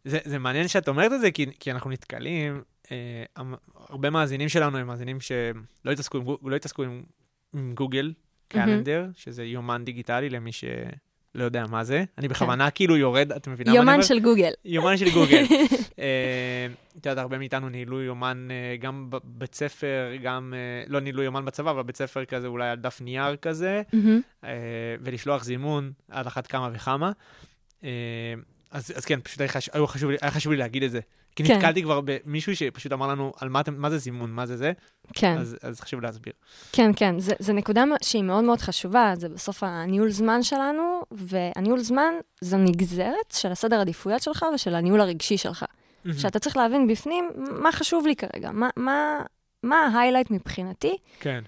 [0.05, 3.23] זה, זה מעניין שאת אומרת את זה, כי, כי אנחנו נתקלים, אה,
[3.89, 7.03] הרבה מאזינים שלנו הם מאזינים שלא התעסקו עם, לא התעסקו עם,
[7.53, 8.13] עם גוגל
[8.47, 10.51] קלנדר, שזה יומן דיגיטלי למי
[11.33, 12.03] שלא יודע מה זה.
[12.17, 13.91] אני בכוונה כאילו יורד, את מבינה מה אני אומר?
[13.91, 14.51] יומן של גוגל.
[14.65, 15.43] יומן של גוגל.
[15.99, 16.67] אה,
[16.97, 21.45] את יודעת, הרבה מאיתנו ניהלו יומן אה, גם בבית ספר, גם, אה, לא ניהלו יומן
[21.45, 23.81] בצבא, אבל בית ספר כזה, אולי על דף נייר כזה.
[25.01, 27.11] ולשלוח זימון על אחת כמה וכמה.
[28.71, 29.49] אז, אז כן, פשוט היה
[29.87, 30.99] חשוב, היה חשוב לי להגיד את זה.
[31.35, 31.55] כי כן.
[31.55, 34.71] נתקלתי כבר במישהו שפשוט אמר לנו, על מה, אתם, מה זה זימון, מה זה זה,
[35.13, 35.37] כן.
[35.37, 36.33] אז, אז חשוב להסביר.
[36.71, 42.13] כן, כן, זה נקודה שהיא מאוד מאוד חשובה, זה בסוף הניהול זמן שלנו, והניהול זמן
[42.41, 45.65] זו נגזרת של הסדר עדיפויות שלך ושל הניהול הרגשי שלך.
[46.17, 49.21] שאתה צריך להבין בפנים מה חשוב לי כרגע, מה, מה,
[49.63, 51.43] מה ההיילייט מבחינתי, כן,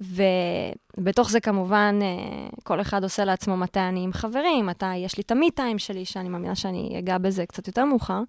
[0.00, 5.22] ובתוך זה כמובן אה, כל אחד עושה לעצמו מתי אני עם חברים, מתי יש לי
[5.22, 8.22] את המי-טיים שלי, שאני מאמינה שאני אגע בזה קצת יותר מאוחר.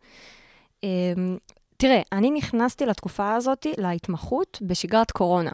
[0.84, 0.90] אה,
[1.78, 5.52] תראה, אני נכנסתי לתקופה הזאת, להתמחות, בשגרת קורונה.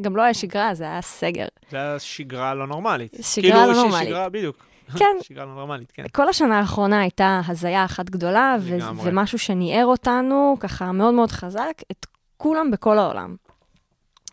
[0.00, 1.46] גם לא היה שגרה, זה היה סגר.
[1.70, 3.12] זה היה שגרה לא נורמלית.
[3.22, 4.08] שגרה לא ש- נורמלית.
[4.08, 4.56] שגרה, בדיוק.
[4.98, 6.04] כן, שגרה לא נורמלית, כן.
[6.12, 8.76] כל השנה האחרונה הייתה הזיה אחת גדולה, ו-.
[9.04, 13.36] ומשהו שניער אותנו ככה מאוד מאוד חזק, את כולם בכל העולם.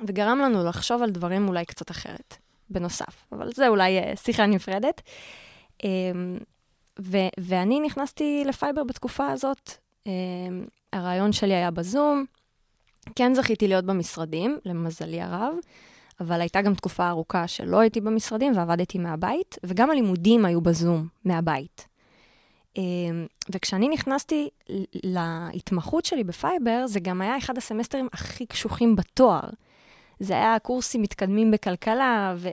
[0.07, 2.37] וגרם לנו לחשוב על דברים אולי קצת אחרת,
[2.69, 3.25] בנוסף.
[3.31, 5.01] אבל זה אולי אה, שיחה נפרדת.
[5.83, 6.37] אמ,
[7.01, 9.71] ו- ואני נכנסתי לפייבר בתקופה הזאת.
[10.09, 12.25] אמ, הרעיון שלי היה בזום.
[13.15, 15.53] כן זכיתי להיות במשרדים, למזלי הרב,
[16.19, 21.87] אבל הייתה גם תקופה ארוכה שלא הייתי במשרדים ועבדתי מהבית, וגם הלימודים היו בזום, מהבית.
[22.77, 24.49] אמ, וכשאני נכנסתי
[25.03, 29.49] להתמחות שלי בפייבר, זה גם היה אחד הסמסטרים הכי קשוחים בתואר.
[30.19, 32.49] זה היה קורסים מתקדמים בכלכלה, ו-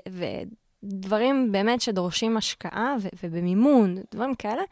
[0.82, 4.62] ודברים באמת שדורשים השקעה ו- ובמימון, דברים כאלה.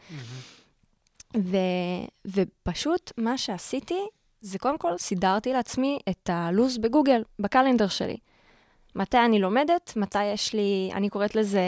[1.37, 3.99] ו- ופשוט מה שעשיתי,
[4.41, 8.17] זה קודם כל סידרתי לעצמי את הלו"ז בגוגל, בקלנדר שלי.
[8.97, 11.61] מתי אני לומדת, מתי יש לי, אני קוראת לזה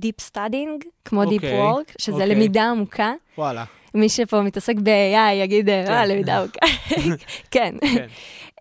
[0.00, 2.28] Deep Studying, כמו Deep אוקיי, Work, שזה אוקיי.
[2.28, 3.12] למידה עמוקה.
[3.38, 6.08] וואלה, מי שפה מתעסק ב-AI יגיד, אה, כן.
[6.08, 6.66] למידה עמוקה.
[7.50, 7.74] כן.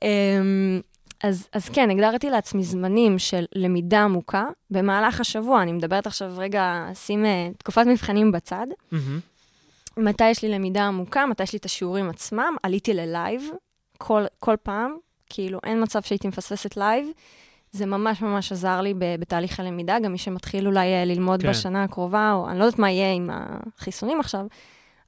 [0.03, 0.81] אמ,
[1.23, 5.61] אז, אז כן, הגדרתי לעצמי זמנים של למידה עמוקה במהלך השבוע.
[5.61, 8.67] אני מדברת עכשיו רגע, שים אה, תקופת מבחנים בצד.
[8.91, 9.19] מהמם.
[9.97, 12.55] מתי יש לי למידה עמוקה, מתי יש לי את השיעורים עצמם.
[12.63, 13.43] עליתי ל live
[13.97, 14.97] כל, כל פעם,
[15.29, 17.07] כאילו אין מצב שהייתי מפספסת live.
[17.71, 21.47] זה ממש ממש עזר לי בתהליך הלמידה, גם מי שמתחיל אולי אה, ללמוד כן.
[21.47, 21.53] כן.
[21.53, 24.45] בשנה הקרובה, או אני לא יודעת מה יהיה עם החיסונים עכשיו,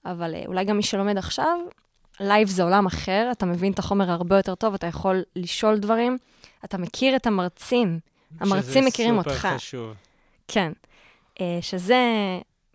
[0.06, 1.60] אבל אה, אולי גם מי שלומד עכשיו,
[2.20, 6.18] live זה עולם אחר, אתה מבין את החומר הרבה יותר טוב, אתה יכול לשאול דברים,
[6.66, 8.00] אתה מכיר את המרצים,
[8.40, 9.30] המרצים מכירים אותך.
[9.30, 9.94] שזה סופר חשוב.
[10.48, 10.72] כן.
[11.42, 12.00] אה, שזה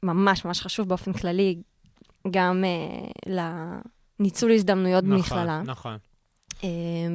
[0.03, 1.57] ממש ממש חשוב באופן כללי,
[2.31, 3.41] גם אה,
[4.21, 5.63] לניצול הזדמנויות במכללה.
[5.63, 5.99] נכון, נכון.
[6.65, 6.69] אה,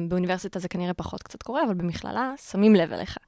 [0.08, 3.18] באוניברסיטה זה כנראה פחות קצת קורה, אבל במכללה שמים לב אליך.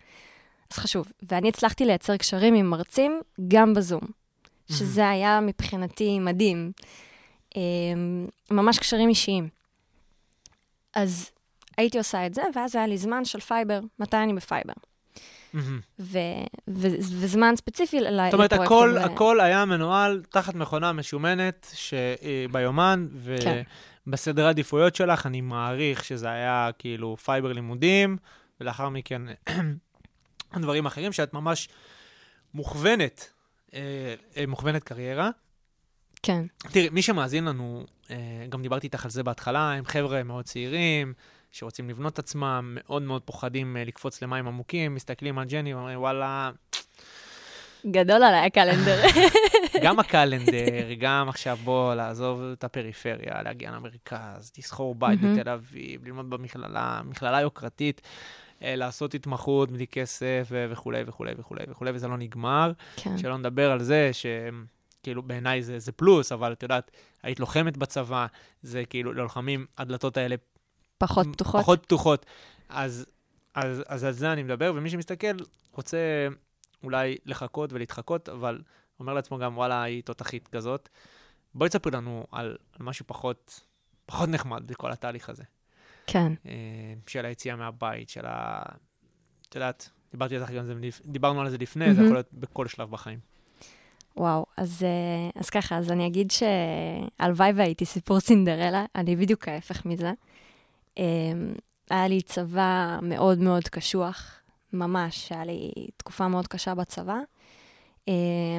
[0.73, 1.13] אז חשוב.
[1.31, 4.01] ואני הצלחתי לייצר קשרים עם מרצים גם בזום,
[4.71, 6.73] שזה היה מבחינתי מדהים.
[7.57, 7.63] אה,
[8.51, 9.49] ממש קשרים אישיים.
[10.95, 11.31] אז
[11.77, 14.73] הייתי עושה את זה, ואז היה לי זמן של Fiverr, מתי אני ב Fiverr.
[15.99, 16.19] ו-
[16.69, 23.07] וזמן ספציפי ל- זאת אומרת, לפרויקטים הכל, ו- הכל היה מנוהל תחת מכונה משומנת שביומן,
[23.43, 23.63] כן.
[24.07, 28.17] ובסדרי העדיפויות שלך, אני מעריך שזה היה כאילו Fiverr לימודים,
[28.61, 29.23] ולאחר מכן
[30.63, 31.69] דברים אחרים, שאת ממש
[32.55, 33.31] מוכוונת,
[33.75, 33.81] אה,
[34.37, 35.31] אה, מוכוונת קריירה.
[36.23, 38.17] כן, תראי, מי שמאזין לנו, אה,
[38.49, 41.13] גם דיברתי איתך על זה בהתחלה, הם חבר'ה מאוד צעירים,
[41.53, 46.01] שרוצים לבנות את עצמם, מאוד מאוד פוחדים אה, לקפוץ למים עמוקים, מסתכלים על ג'ני ואומרים,
[46.01, 46.51] וואלה,
[47.87, 49.03] גדול עליי הקלנדר.
[49.85, 55.21] גם הקלנדר, גם עכשיו בוא לעזוב את הפריפריה, להגיע למרכז, תסחור בית.
[55.21, 58.01] בתל אביב, ללמוד במכללה, מכללה יוקרתית,
[58.63, 62.73] אה, לעשות התמחות בלי כסף וכולי וכולי וכולי וכולי, וזה לא נגמר.
[62.97, 66.91] כן, שלא נדבר על זה שכאילו בעיניי זה, זה פלוס, אבל את יודעת,
[67.23, 68.27] היית לוחמת בצבא,
[68.63, 70.37] זה כאילו ללוחמים, הדלתות האלה
[70.99, 71.61] פחות פתוחות.
[71.61, 72.27] פחות פתוחות.
[72.69, 73.07] אז,
[73.55, 75.37] אז, אז על זה אני מדבר, ומי שמסתכל
[75.73, 76.29] רוצה
[76.85, 78.61] אולי לחכות ולהתחקות, אבל
[79.01, 80.89] אומר לעצמו גם, וואלה, היא תותחית כזאת.
[81.55, 83.61] בואי תספרי לנו על, על משהו פחות,
[84.07, 85.43] פחות נחמד בכל התהליך הזה.
[86.07, 86.53] כן, אה,
[87.07, 88.63] של היציאה מהבית, של ה...
[89.49, 92.05] את יודעת, דיברתי איתך גם על זה, לפ- דיברנו על זה לפני, זה מהמם.
[92.05, 93.19] יכול להיות בכל שלב בחיים.
[94.17, 99.87] וואו, אז, אה, אז ככה, אז אני אגיד שהלוואי והייתי סיפור סינדרלה, אני בדיוק ההפך
[99.87, 100.13] מזה.
[100.99, 101.05] אה,
[101.91, 104.33] היה לי צבא מאוד מאוד קשוח,
[104.73, 107.19] ממש, היה לי תקופה מאוד קשה בצבא.
[108.09, 108.15] אה,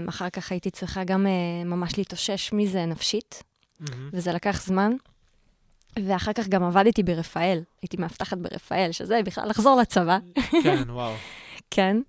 [0.10, 1.25] אחר כך הייתי צריכה גם
[1.65, 3.43] ממש להתאושש מזה נפשית,
[3.80, 4.10] מהמם.
[4.13, 4.91] וזה לקח זמן.
[5.95, 10.17] ואחר כך גם עבדתי ברפאל, הייתי מאבטחת ברפאל, שזה בכלל לחזור לצבא.
[10.63, 11.13] כן, וואו.
[11.71, 12.02] כן.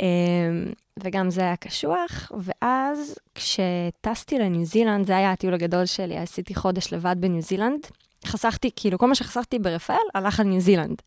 [0.00, 6.54] אמ, וגם זה היה קשוח, ואז כשטסתי לניו זילנד, זה היה הטיול הגדול שלי, עשיתי
[6.54, 7.86] חודש לבד בניו זילנד.
[8.26, 11.02] חסכתי, כאילו, כל מה שחסכתי ברפאל הלך על ניו זילנד.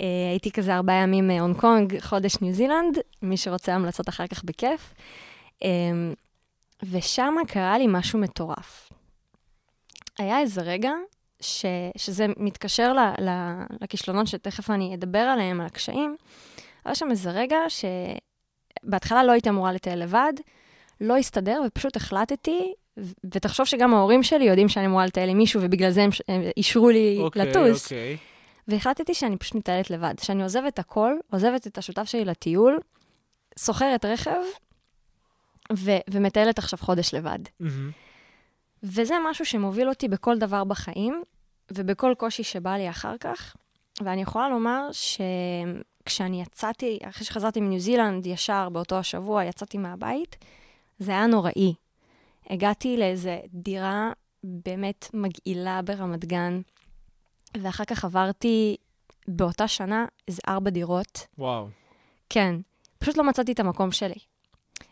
[0.00, 4.26] אה, הייתי כזה ארבעה ימים אה, הונג קונג, חודש ניו זילנד, מי שרוצה המלצות אחר
[4.26, 4.94] כך בכיף.
[5.62, 6.14] אמ,
[6.90, 8.92] ושם קרה לי משהו מטורף.
[10.18, 10.90] היה איזה רגע
[11.40, 11.64] ש,
[11.96, 13.30] שזה מתקשר ל, ל,
[13.80, 16.16] לכישלונות שתכף אני אדבר עליהם, על הקשיים.
[16.84, 20.32] היה שם איזה רגע שבהתחלה לא הייתי אמורה לטייל לבד,
[21.00, 22.74] לא הסתדר, ופשוט החלטתי,
[23.34, 26.90] ותחשוב שגם ההורים שלי יודעים שאני אמורה לטייל עם מישהו, ובגלל זה הם, הם אישרו
[26.90, 27.84] לי אוקיי, לטוס.
[27.84, 28.16] אוקיי.
[28.68, 32.78] והחלטתי שאני פשוט מטיילת לבד, שאני עוזבת הכל, עוזבת את השותף שלי לטיול,
[33.58, 34.40] שוכרת רכב,
[35.72, 37.38] ו- ומטיילת עכשיו חודש לבד.
[37.60, 37.90] מהמם.
[38.82, 41.22] וזה משהו שמוביל אותי בכל דבר בחיים,
[41.72, 43.56] ובכל קושי שבא לי אחר כך.
[44.00, 50.36] ואני יכולה לומר שכשאני יצאתי, אחרי שחזרתי מניו זילנד, ישר באותו השבוע יצאתי מהבית,
[50.98, 51.74] זה היה נוראי.
[52.50, 54.10] הגעתי לאיזה דירה
[54.44, 56.60] באמת מגעילה ברמת גן,
[57.62, 58.76] ואחר כך עברתי
[59.28, 61.26] באותה שנה איזה ארבע דירות.
[61.38, 61.68] וואו.
[62.30, 62.54] כן,
[62.98, 64.14] פשוט לא מצאתי את המקום שלי.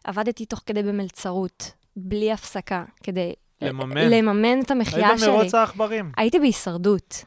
[0.05, 4.11] עבדתי תוך כדי במלצרות, בלי הפסקה, כדי לממן.
[4.11, 5.31] לממן את המחיה היית שלי.
[5.31, 6.13] במרוץ העכברים.
[6.17, 7.25] הייתי בהישרדות.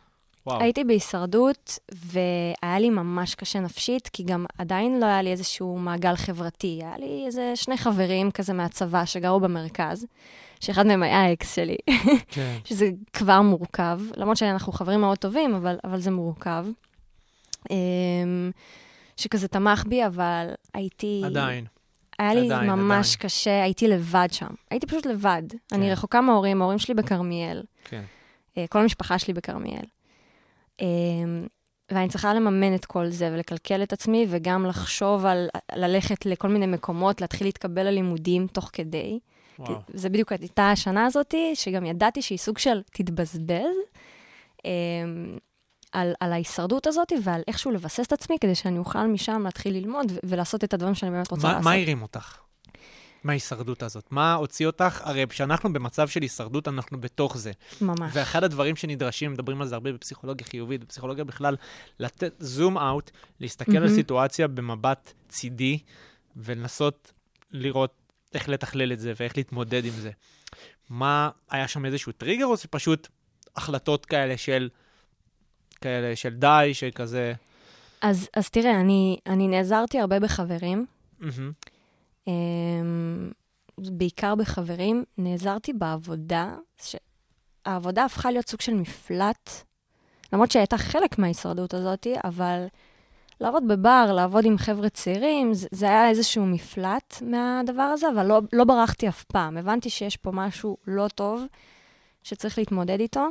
[0.47, 0.61] וואו.
[0.61, 6.15] הייתי בהישרדות, והיה לי ממש קשה נפשית, כי גם עדיין לא היה לי איזשהו מעגל
[6.15, 6.79] חברתי.
[6.81, 10.05] היה לי איזה שני חברים כזה מהצבא שגרו במרכז,
[10.59, 11.77] שאחד מהם היה האקס שלי,
[12.33, 12.57] כן.
[12.63, 16.65] שזה כבר מורכב, למרות שאנחנו חברים מאוד טובים, אבל, אבל זה מורכב.
[17.71, 18.51] אמ,
[19.17, 21.21] שכזה תמך בי, אבל הייתי...
[21.25, 21.65] עדיין.
[22.19, 23.29] היה לי עדיין, ממש עדיין.
[23.29, 24.47] קשה, הייתי לבד שם.
[24.71, 25.43] הייתי פשוט לבד.
[25.71, 25.91] אני כן.
[25.91, 27.63] רחוקה מההורים, ההורים שלי בכרמיאל.
[27.83, 28.03] כן.
[28.57, 29.85] אה, כל המשפחה שלי בכרמיאל.
[30.81, 30.85] אה,
[31.91, 36.65] ואני צריכה לממן את כל זה ולקלקל את עצמי, וגם לחשוב על ללכת לכל מיני
[36.65, 39.19] מקומות, להתחיל להתקבל ללימודים תוך כדי.
[39.59, 39.75] וואו.
[39.93, 43.75] זה בדיוק הייתה השנה הזאת, שגם ידעתי שהיא סוג של תתבזבז
[44.65, 44.71] אה,
[45.91, 50.11] על, על ההישרדות הזאת ועל איכשהו לבסס את עצמי, כדי שאני אוכל משם להתחיל ללמוד
[50.23, 51.65] ולעשות את הדברים שאני באמת רוצה מה- לעשות.
[51.65, 52.37] מה הרים אותך?
[53.27, 54.07] מההישרדות הזאת?
[54.11, 55.01] מה הוציא אותך?
[55.03, 57.51] הרי כשאנחנו במצב של הישרדות, אנחנו בתוך זה.
[57.81, 58.11] ממש.
[58.13, 61.55] ואחד הדברים שנדרשים, מדברים על זה הרבה בפסיכולוגיה חיובית, בפסיכולוגיה בכלל,
[61.99, 63.95] לתת זום אאוט, להסתכל על מהמם.
[63.95, 65.79] סיטואציה במבט צידי,
[66.35, 67.13] ולנסות
[67.51, 67.93] לראות
[68.33, 70.11] איך לתכלל את זה ואיך להתמודד עם זה.
[70.89, 73.07] מה, היה שם איזשהו טריגר, או זה פשוט
[73.55, 74.69] החלטות כאלה של,
[75.81, 77.33] כאלה של די, שכזה...
[78.01, 80.85] אז, אז תראה, אני, אני נעזרתי הרבה בחברים,
[81.19, 81.51] מהמם.
[82.27, 83.31] אמ,
[83.77, 89.49] בעיקר בחברים, נעזרתי בעבודה, שהעבודה הפכה להיות סוג של מפלט,
[90.33, 92.65] למרות שהייתה חלק מההישרדות הזאת, אבל
[93.41, 98.41] לעבוד בבר, לעבוד עם חבר'ה צעירים, זה, זה היה איזשהו מפלט מהדבר הזה, אבל לא,
[98.53, 99.57] לא ברחתי אף פעם.
[99.57, 101.43] הבנתי שיש פה משהו לא טוב
[102.23, 103.27] שצריך להתמודד איתו,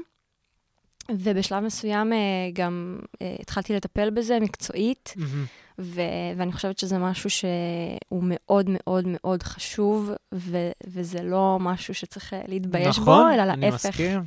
[1.11, 2.19] ובשלב מסוים אה,
[2.53, 5.15] גם אה, התחלתי לטפל בזה מקצועית.
[5.17, 5.45] מהמם.
[5.79, 6.01] ו-
[6.37, 12.43] ואני חושבת שזה משהו שהוא מאוד מאוד מאוד חשוב, ו- וזה לא משהו שצריך אה,
[12.49, 13.87] להתבייש נכון, בו, אלא אני להפך.
[13.87, 14.23] מסכים.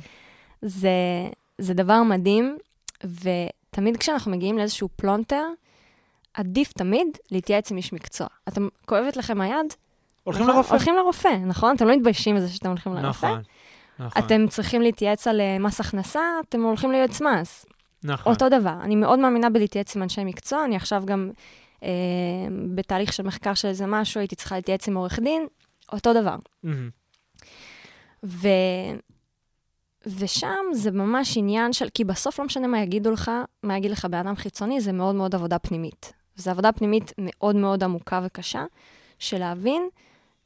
[0.62, 0.90] זה,
[1.58, 2.58] זה דבר מדהים,
[3.04, 5.44] ותמיד כשאנחנו מגיעים לאיזשהו פלונטר,
[6.34, 8.26] עדיף תמיד להתייעץ עם איש מקצוע.
[8.48, 9.74] אתם, כואבת לכם היד?
[10.24, 10.54] הולכים נכון?
[10.54, 10.74] לרופא.
[10.74, 11.76] הולכים לרופא, נכון?
[11.76, 13.26] אתם לא מתביישים בזה שאתם הולכים לרופא.
[13.26, 13.42] נכון,
[13.98, 14.22] נכון.
[14.22, 17.66] אתם צריכים להתייעץ על אה, מס הכנסה, אתם הולכים ליועץ מס.
[18.04, 18.32] נכון.
[18.32, 18.74] אותו דבר.
[18.82, 21.30] אני מאוד מאמינה בלהתייעץ עם אנשי מקצוע, אני עכשיו גם
[21.82, 21.88] אה,
[22.74, 25.46] בתהליך של מחקר של איזה משהו, הייתי צריכה להתייעץ עם עורך דין,
[25.92, 26.36] אותו דבר.
[26.62, 26.90] מהמם.
[28.24, 28.48] ו...
[30.06, 33.30] ושם זה ממש עניין של, כי בסוף לא משנה מה יגידו לך,
[33.62, 36.12] מה יגיד לך בן אדם חיצוני, זה מאוד מאוד עבודה פנימית.
[36.36, 38.64] זו עבודה פנימית מאוד מאוד עמוקה וקשה,
[39.18, 39.88] של להבין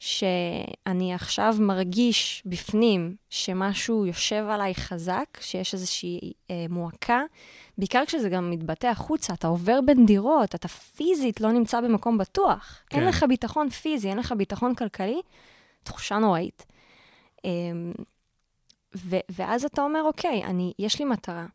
[0.05, 7.21] שאני עכשיו מרגיש בפנים שמשהו יושב עליי חזק, שיש איזושהי אה, מועקה,
[7.77, 12.83] בעיקר כשזה גם מתבטא החוצה, אתה עובר בין דירות, אתה פיזית לא נמצא במקום בטוח.
[12.89, 12.99] כן.
[12.99, 13.07] אין.
[13.07, 15.21] לך ביטחון פיזי, אין לך ביטחון כלכלי,
[15.83, 16.65] תחושה נוראית.
[17.45, 17.51] אה,
[18.95, 21.45] ו- ואז אתה אומר, אוקיי, אני, יש לי מטרה,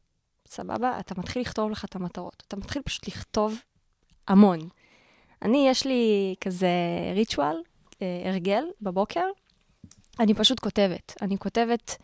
[0.46, 1.00] סבבה?
[1.00, 2.42] אתה מתחיל לכתוב לך את המטרות.
[2.48, 3.58] אתה מתחיל פשוט לכתוב
[4.28, 4.58] המון.
[5.42, 6.68] אני, יש לי כזה
[7.14, 7.56] ריטואל,
[8.24, 9.24] הרגל בבוקר,
[10.20, 11.14] אני פשוט כותבת.
[11.22, 11.96] אני כותבת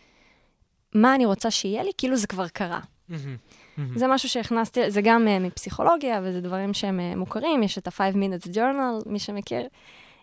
[0.94, 2.80] מה אני רוצה שיהיה לי, כאילו זה כבר קרה.
[3.08, 3.36] מהמם,
[3.76, 3.98] מהמם.
[3.98, 8.14] זה משהו שהכנסתי, זה גם uh, מפסיכולוגיה, וזה דברים שהם uh, מוכרים, יש את ה-5
[8.14, 9.66] minutes journal, מי שמכיר,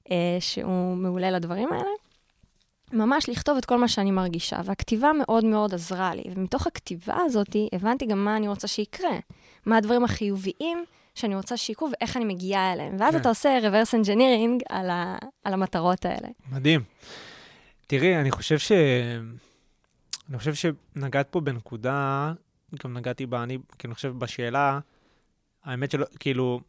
[0.03, 0.09] uh,
[0.39, 1.89] שהוא מעולה לדברים האלה.
[2.93, 6.23] ממש לכתוב את כל מה שאני מרגישה, והכתיבה מאוד מאוד עזרה לי.
[6.35, 9.19] ומתוך הכתיבה הזאת הבנתי גם מה אני רוצה שיקרה,
[9.65, 12.95] מה הדברים החיוביים שאני רוצה שיקרו ואיך אני מגיעה אליהם.
[12.99, 13.21] ואז כן.
[13.21, 16.27] אתה עושה reverse engineering על, ה, על המטרות האלה.
[16.51, 16.83] מדהים.
[17.87, 18.71] תראי, אני חושב ש...
[20.29, 22.33] אני חושב שנגעת פה בנקודה,
[22.83, 24.79] גם נגעתי בה, אני, כי אני חושב בשאלה,
[25.63, 26.59] האמת שלא, כאילו,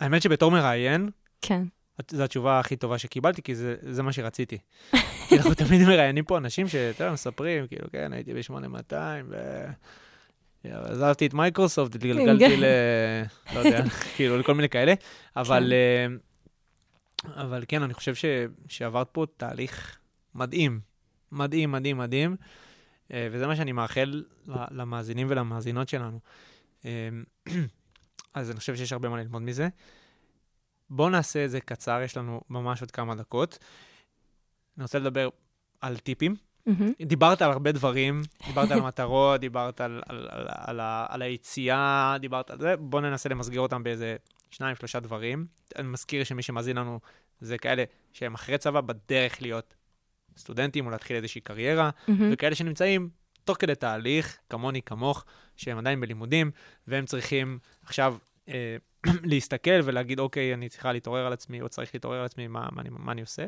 [0.00, 1.10] האמת שבתור מראיין,
[1.42, 1.62] כן.
[2.10, 4.58] זו התשובה הכי טובה שקיבלתי, כי זה, זה מה שרציתי.
[5.28, 8.94] כי אנחנו תמיד מראיינים פה אנשים שאתה יודע, מספרים, כאילו, כן, הייתי ב-8200,
[9.28, 9.64] ו...
[10.72, 12.64] עזבתי את מייקרוסופט, התגלגלתי ל...
[13.54, 13.82] לא יודע,
[14.16, 14.94] כאילו, לכל מיני כאלה,
[15.36, 16.06] אבל, אה,
[17.42, 18.24] אבל כן, אני חושב ש...
[18.68, 19.98] שעברת פה תהליך
[20.34, 20.80] מדהים,
[21.32, 22.36] מדהים, מדהים, מדהים,
[23.12, 24.24] אה, וזה מה שאני מאחל
[24.70, 26.20] למאזינים ולמאזינות שלנו.
[26.84, 27.08] אה,
[28.34, 29.68] אז אני חושב שיש הרבה מה ללמוד מזה.
[30.90, 33.58] בואו נעשה את זה קצר, יש לנו ממש עוד כמה דקות.
[34.76, 35.28] אני רוצה לדבר
[35.80, 36.34] על טיפים.
[36.66, 36.92] מהמם.
[37.02, 42.50] דיברת על הרבה דברים, דיברת על מטרות, דיברת על, על, על, על, על היציאה, דיברת
[42.50, 44.16] על זה, בואו ננסה למסגר אותם באיזה
[44.50, 45.46] שניים, שלושה דברים.
[45.76, 47.00] אני מזכיר שמי שמאזין לנו
[47.40, 49.74] זה כאלה שהם אחרי צבא בדרך להיות
[50.36, 52.30] סטודנטים או להתחיל איזושהי קריירה, מהמם.
[52.32, 53.08] וכאלה שנמצאים
[53.44, 55.24] תוך כדי תהליך, כמוני, כמוך,
[55.56, 56.50] שהם עדיין בלימודים,
[56.86, 58.16] והם צריכים עכשיו
[58.48, 58.76] אה,
[59.30, 62.82] להסתכל ולהגיד, אוקיי, אני צריכה להתעורר על עצמי, או צריך להתעורר על עצמי, מה, מה,
[62.82, 63.46] אני, מה אני עושה?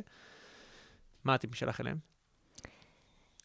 [1.24, 1.98] מה הטיפים שלך אליהם?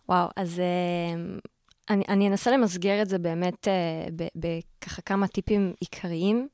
[0.09, 1.47] וואו, אז uh,
[1.89, 6.47] אני, אני אנסה למסגר את זה באמת uh, בככה כמה טיפים עיקריים.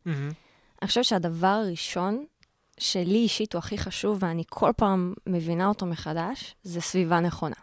[0.81, 2.25] אני חושבת שהדבר הראשון
[2.77, 7.55] שלי אישית הוא הכי חשוב, ואני כל פעם מבינה אותו מחדש, זה סביבה נכונה.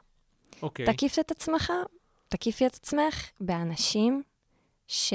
[0.63, 0.87] אוקיי.
[0.87, 1.73] תקיף את עצמך,
[2.29, 4.23] תקיפי את עצמך באנשים
[4.89, 5.15] ש,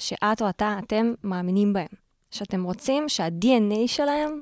[0.00, 2.02] שאת או אתה, אתם מאמינים בהם.
[2.30, 4.40] שאתם רוצים שה-DNA שלהם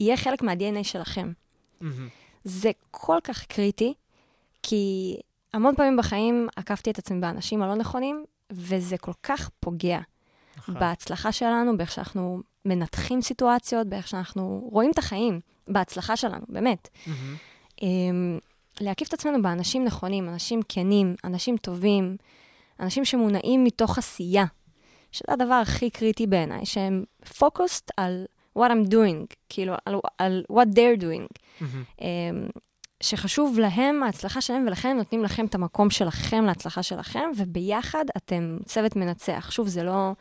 [0.00, 1.32] יהיה חלק מה-DNA שלכם.
[1.80, 2.08] מהמם.
[2.44, 3.94] זה כל כך קריטי,
[4.62, 5.16] כי
[5.54, 9.98] המון פעמים בחיים עקפתי את עצמי באנשים הלא נכונים, וזה כל כך פוגע
[10.56, 10.74] נכון.
[10.74, 16.88] בהצלחה שלנו, באיך שאנחנו מנתחים סיטואציות, באיך שאנחנו רואים את החיים, בהצלחה שלנו, באמת.
[17.80, 17.82] Um,
[18.80, 22.16] להקיף את עצמנו באנשים נכונים, אנשים כנים, אנשים טובים,
[22.80, 24.44] אנשים שמונעים מתוך עשייה,
[25.12, 28.24] שזה הדבר הכי קריטי בעיניי, שהם focused על
[28.58, 31.26] what I'm doing, כאילו, על, על what they're doing.
[32.00, 32.60] אמ,
[33.02, 38.96] שחשוב להם ההצלחה שלהם, ולכן נותנים לכם את המקום שלכם להצלחה שלכם, וביחד אתם צוות
[38.96, 39.50] מנצח.
[39.50, 40.12] שוב, זה לא,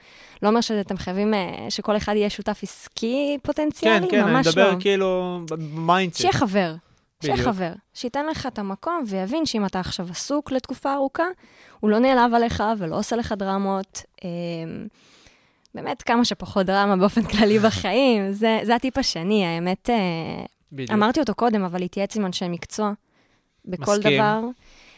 [0.42, 4.48] לא אומר שאתם חייבים אה, שכל אחד יהיה שותף עסקי פוטנציאלי, כן, כן, אני ממש
[4.48, 4.78] מדבר לא.
[4.80, 6.20] כאילו ב mindset.
[6.20, 6.76] שיהיה חבר,
[7.24, 7.38] שיהיה.
[7.38, 11.28] חבר, שייתן לך את המקום ויבין שאם אתה עכשיו עסוק לתקופה ארוכה,
[11.80, 14.02] הוא לא נעלב עליך ולא עושה לך דרמות.
[14.24, 14.30] אה,
[15.76, 20.92] באמת, כמה שפחות דרמה באופן כללי בחיים, זה, זה הטיפ השני, האמת, אה, בדיוק.
[20.92, 22.92] אמרתי אותו קודם, אבל להתייעץ עם אנשי מקצוע
[23.66, 24.14] בכל מסכים.
[24.14, 24.42] דבר.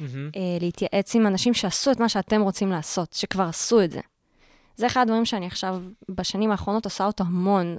[0.01, 3.99] אה, להתייעץ עם אנשים שעשו את מה שאתם רוצים לעשות, שכבר עשו את זה.
[4.75, 7.77] זה אחד הדברים שאני עכשיו, בשנים האחרונות, עושה אותו המון.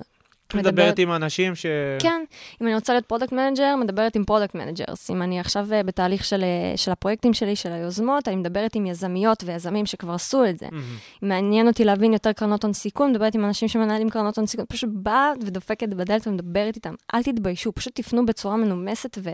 [0.54, 1.66] מדברת עם אנשים ש...
[1.98, 2.24] כן,
[2.62, 5.10] אם אני רוצה להיות product manager, מדברת עם product managers.
[5.10, 8.86] אם אני עכשיו אה, בתהליך של, אה, של הפרויקטים שלי, של היוזמות, אני מדברת עם
[8.86, 10.66] יזמיות ויזמים שכבר עשו את זה.
[10.72, 10.82] מהמם.
[11.22, 14.66] אם מעניין אותי להבין יותר קרנות הון סיכון, מדברת עם אנשים שמנהלים קרנות הון סיכון,
[14.68, 16.94] פשוט באה ודופקת בדלת ומדברת איתם.
[17.14, 19.30] אל תתביישו, פשוט תפנו בצורה מנומסת ו-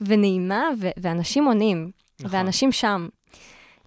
[0.00, 1.90] ונעימה, ו- ואנשים עונים,
[2.20, 2.38] נכון.
[2.38, 3.08] ואנשים שם.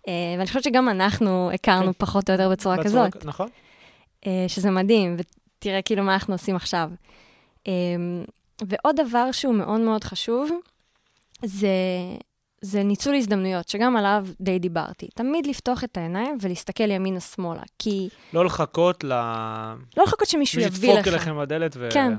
[0.08, 1.92] אה, ואני חושבת שגם אנחנו הכרנו כן.
[1.98, 3.26] פחות או יותר בצורה בצורה- כזאת.
[3.26, 3.48] נכון.
[4.48, 5.18] שזה מדהים,
[5.62, 6.90] ותראה כאילו מה אנחנו עושים עכשיו.
[7.68, 7.74] אה,
[8.68, 10.50] ועוד דבר שהוא מאוד מאוד חשוב,
[11.46, 11.68] זה,
[12.62, 15.08] זה ניצול הזדמנויות, שגם עליו די דיברתי.
[15.16, 19.08] תמיד לפתוח את העיניים ולהסתכל ימינה-שמאלה, כי לא לחכות ל...
[19.98, 21.14] לא לחכות שמישהו מישהו יביא ידפוק לך.
[21.14, 21.90] אליכם בדלת ו...
[21.94, 22.14] כן.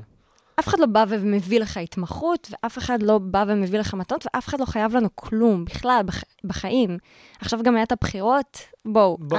[0.59, 4.47] אף אחד לא בא ומביא לך התמחות, ואף אחד לא בא ומביא לך מתנות, ואף
[4.47, 6.23] אחד לא חייב לנו כלום, בכלל, בח...
[6.43, 6.97] בחיים.
[7.41, 9.17] עכשיו גם היה את הבחירות, בואו.
[9.19, 9.37] בוא-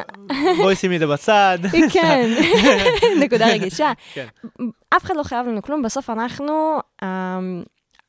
[0.62, 1.58] בואי שימי את זה בצד.
[1.92, 2.30] כן,
[3.24, 3.92] נקודה רגישה.
[4.14, 4.26] כן.
[4.96, 7.62] אף אחד לא חייב לנו כלום, בסוף אנחנו אמ,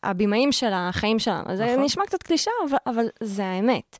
[0.03, 1.55] הבימאים של החיים שלנו.
[1.55, 1.83] זה נכון.
[1.83, 3.97] נשמע קצת קלישה, אבל, אבל זה האמת.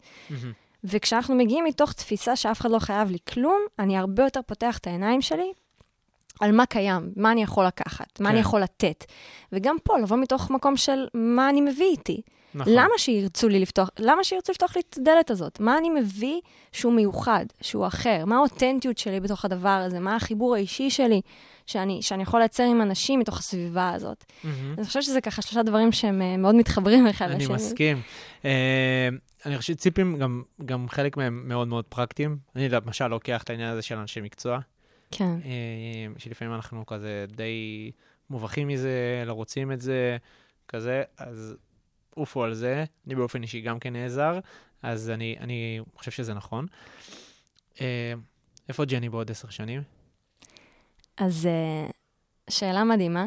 [0.84, 4.88] וכשאנחנו מגיעים מתוך תפיסה שאף אחד לא חייב לי כלום, אני הרבה יותר פותח את
[4.88, 5.52] העיניים שלי
[6.40, 8.32] על מה קיים, מה אני יכול לקחת, מה כן.
[8.32, 9.06] אני יכול לתת.
[9.52, 12.22] וגם פה, לבוא מתוך מקום של מה אני מביא איתי.
[12.56, 12.74] נכון.
[12.74, 15.60] למה שירצו לי לפתוח, למה שירצו לפתוח לי את הדלת הזאת?
[15.60, 18.26] מה אני מביא שהוא מיוחד, שהוא אחר?
[18.26, 20.00] מה האותנטיות שלי בתוך הדבר הזה?
[20.00, 21.22] מה החיבור האישי שלי
[21.66, 24.26] שאני, שאני יכול לייצר עם אנשים מתוך הסביבה הזאת?
[24.44, 24.74] מהמם.
[24.78, 27.56] אני חושבת שזה ככה שלושה דברים שהם אה, מאוד מתחברים אחד אני לשני.
[27.56, 28.02] מסכים.
[28.46, 29.10] אה,
[29.46, 32.38] אני חושב שציפים, גם, גם חלק מהם מאוד מאוד פרקטיים.
[32.56, 34.60] אני למשל לוקח את העניין הזה של אנשי מקצוע,
[35.18, 37.92] כן, אה, שלפעמים אנחנו כזה די
[38.30, 40.18] מובכים מזה, לא רוצים את זה,
[40.68, 41.56] כזה, אז
[42.10, 42.86] עופו על זה.
[43.08, 44.40] אני באופן אישי גם כן נעזר,
[44.84, 46.66] אז אני, אני חושב שזה נכון.
[47.82, 48.14] אה,
[48.70, 49.82] איפה ג'ני בעוד עשר שנים?
[51.18, 51.90] אז אה,
[52.50, 53.26] שאלה מדהימה,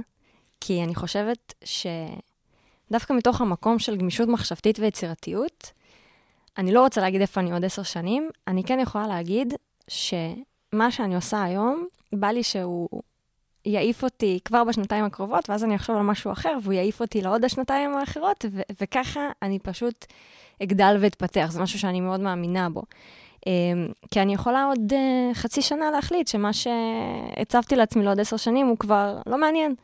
[0.61, 5.72] כי אני חושבת שדווקא מתוך המקום של גמישות מחשבתית ויצירתיות,
[6.59, 9.55] אני לא רוצה להגיד איפה אני עוד עשר שנים, אני כן יכולה להגיד
[10.74, 12.88] שמה שאני עושה היום, בא לי שהוא
[13.64, 17.44] יעיף אותי כבר בשנתיים הקרובות, ואז אני אחשוב על משהו אחר, והוא יעיף אותי לעוד
[17.44, 20.06] השנתיים האחרות, ו- וככה אני פשוט
[20.62, 21.46] אגדל ואתפתח.
[21.50, 22.82] זה משהו שאני מאוד מאמינה בו.
[23.46, 28.66] אמ, כי אני יכולה עוד uh, חצי שנה להחליט שמה שהצבתי לעצמי לעוד עשר שנים
[28.66, 29.74] הוא כבר לא מעניין.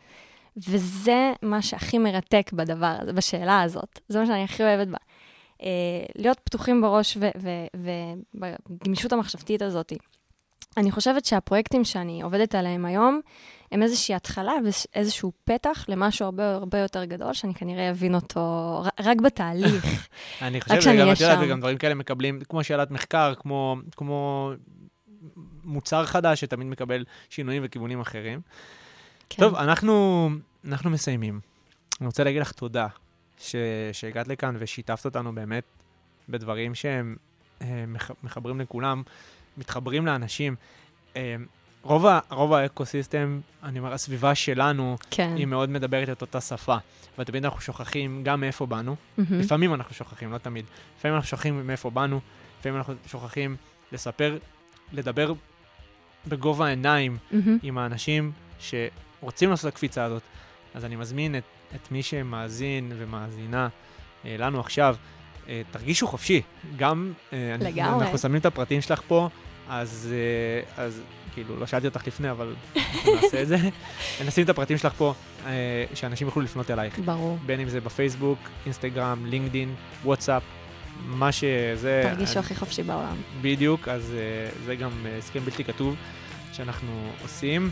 [0.57, 4.01] וזה מה שהכי מרתק בדבר בשאלה הזאת.
[4.09, 4.99] זה מה שאני הכי אוהבת בה.
[5.59, 5.62] Uh,
[6.14, 7.18] להיות פתוחים בראש
[8.35, 9.93] ובגמישות המחשבתית הזאת.
[10.77, 13.20] אני חושבת שהפרויקטים שאני עובדת עליהם היום,
[13.72, 19.20] הם איזושהי התחלה ואיזשהו פתח למשהו הרבה הרבה יותר גדול, שאני כנראה אבין אותו רק
[19.20, 20.09] בתהליך.
[20.43, 21.39] אני חושב שגם, את יודעת.
[21.43, 24.51] וגם דברים כאלה מקבלים, כמו שאלת מחקר, כמו, כמו
[25.64, 28.41] מוצר חדש שתמיד מקבל שינויים וכיוונים אחרים.
[29.29, 29.43] כן.
[29.43, 30.29] טוב, אנחנו,
[30.64, 31.41] אנחנו מסיימים.
[32.01, 32.87] אני רוצה להגיד לך תודה
[33.39, 33.57] ש,
[33.93, 35.64] שהגעת לכאן ושיתפת אותנו באמת
[36.29, 37.16] בדברים שהם
[37.62, 39.03] אה, מח, מחברים לכולם,
[39.57, 40.57] מתחברים לאנשים.
[41.17, 41.37] אה,
[41.83, 45.35] רוב, ה, רוב האקוסיסטם, אני אומר, הסביבה שלנו, כן.
[45.37, 46.77] היא מאוד מדברת את אותה שפה.
[47.19, 48.97] ותמיד אנחנו שוכחים גם מאיפה באנו.
[49.19, 49.41] מהמם.
[49.41, 50.65] לפעמים אנחנו שוכחים, לא תמיד.
[50.99, 52.21] לפעמים אנחנו שוכחים מאיפה באנו,
[52.61, 53.57] לפעמים אנחנו שוכחים
[53.93, 54.39] לספר,
[54.93, 55.33] לדבר
[56.27, 57.59] בגובה העיניים מהמם.
[57.63, 60.23] עם האנשים שרוצים לעשות את הקפיצה הזאת.
[60.75, 61.45] אז אני מזמין את,
[61.75, 63.69] את מי שמאזין ומאזינה
[64.25, 64.97] אה, לנו עכשיו,
[65.70, 66.42] תרגישו חופשי.
[66.76, 68.05] גם, אה, אני- לגמרי.
[68.05, 69.28] אנחנו שמים את הפרטים שלך פה,
[69.68, 70.12] אז,
[70.76, 71.01] אה, אז
[71.34, 72.55] כאילו, לא שאלתי אותך לפני, אבל
[73.14, 73.57] נעשה את זה.
[74.26, 75.14] נשים את הפרטים שלך פה,
[75.47, 75.51] אה,
[75.95, 76.99] שאנשים יוכלו לפנות אלייך.
[76.99, 77.38] ברור.
[77.47, 79.74] בין אם זה בפייסבוק, אינסטגרם, לינקדין,
[80.05, 80.42] וואטסאפ,
[81.07, 82.03] מה שזה...
[82.14, 83.16] תרגישו הכי חופשי בעולם.
[83.42, 84.14] בדיוק, אז
[84.64, 85.95] זה גם הסכם בלתי כתוב
[86.53, 86.90] שאנחנו
[87.22, 87.70] עושים.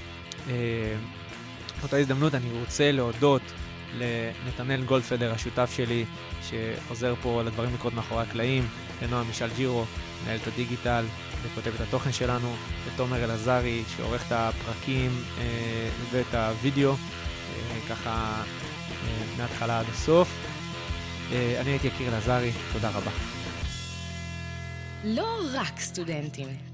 [1.81, 3.43] באותה הזדמנות אני רוצה להודות
[3.99, 6.05] לנתנאל גולדפדר, השותף שלי,
[6.51, 8.69] שעוזר פה לדברים לקרות מאחורי הקלעים,
[9.03, 9.85] לנועה מישל ג'ירו,
[10.25, 11.05] מנהלת הדיגיטל
[11.43, 12.55] וכותב את התוכן שלנו,
[12.87, 15.41] לתומר אלעזרי, שעורך את הפרקים uh,
[16.11, 20.29] ואת הוידאו, uh, ככה uh, מההתחלה עד הסוף.
[21.61, 23.11] אני הייתי יקיר אלעזרי, תודה רבה.
[25.05, 26.72] לא רק סטודנטים.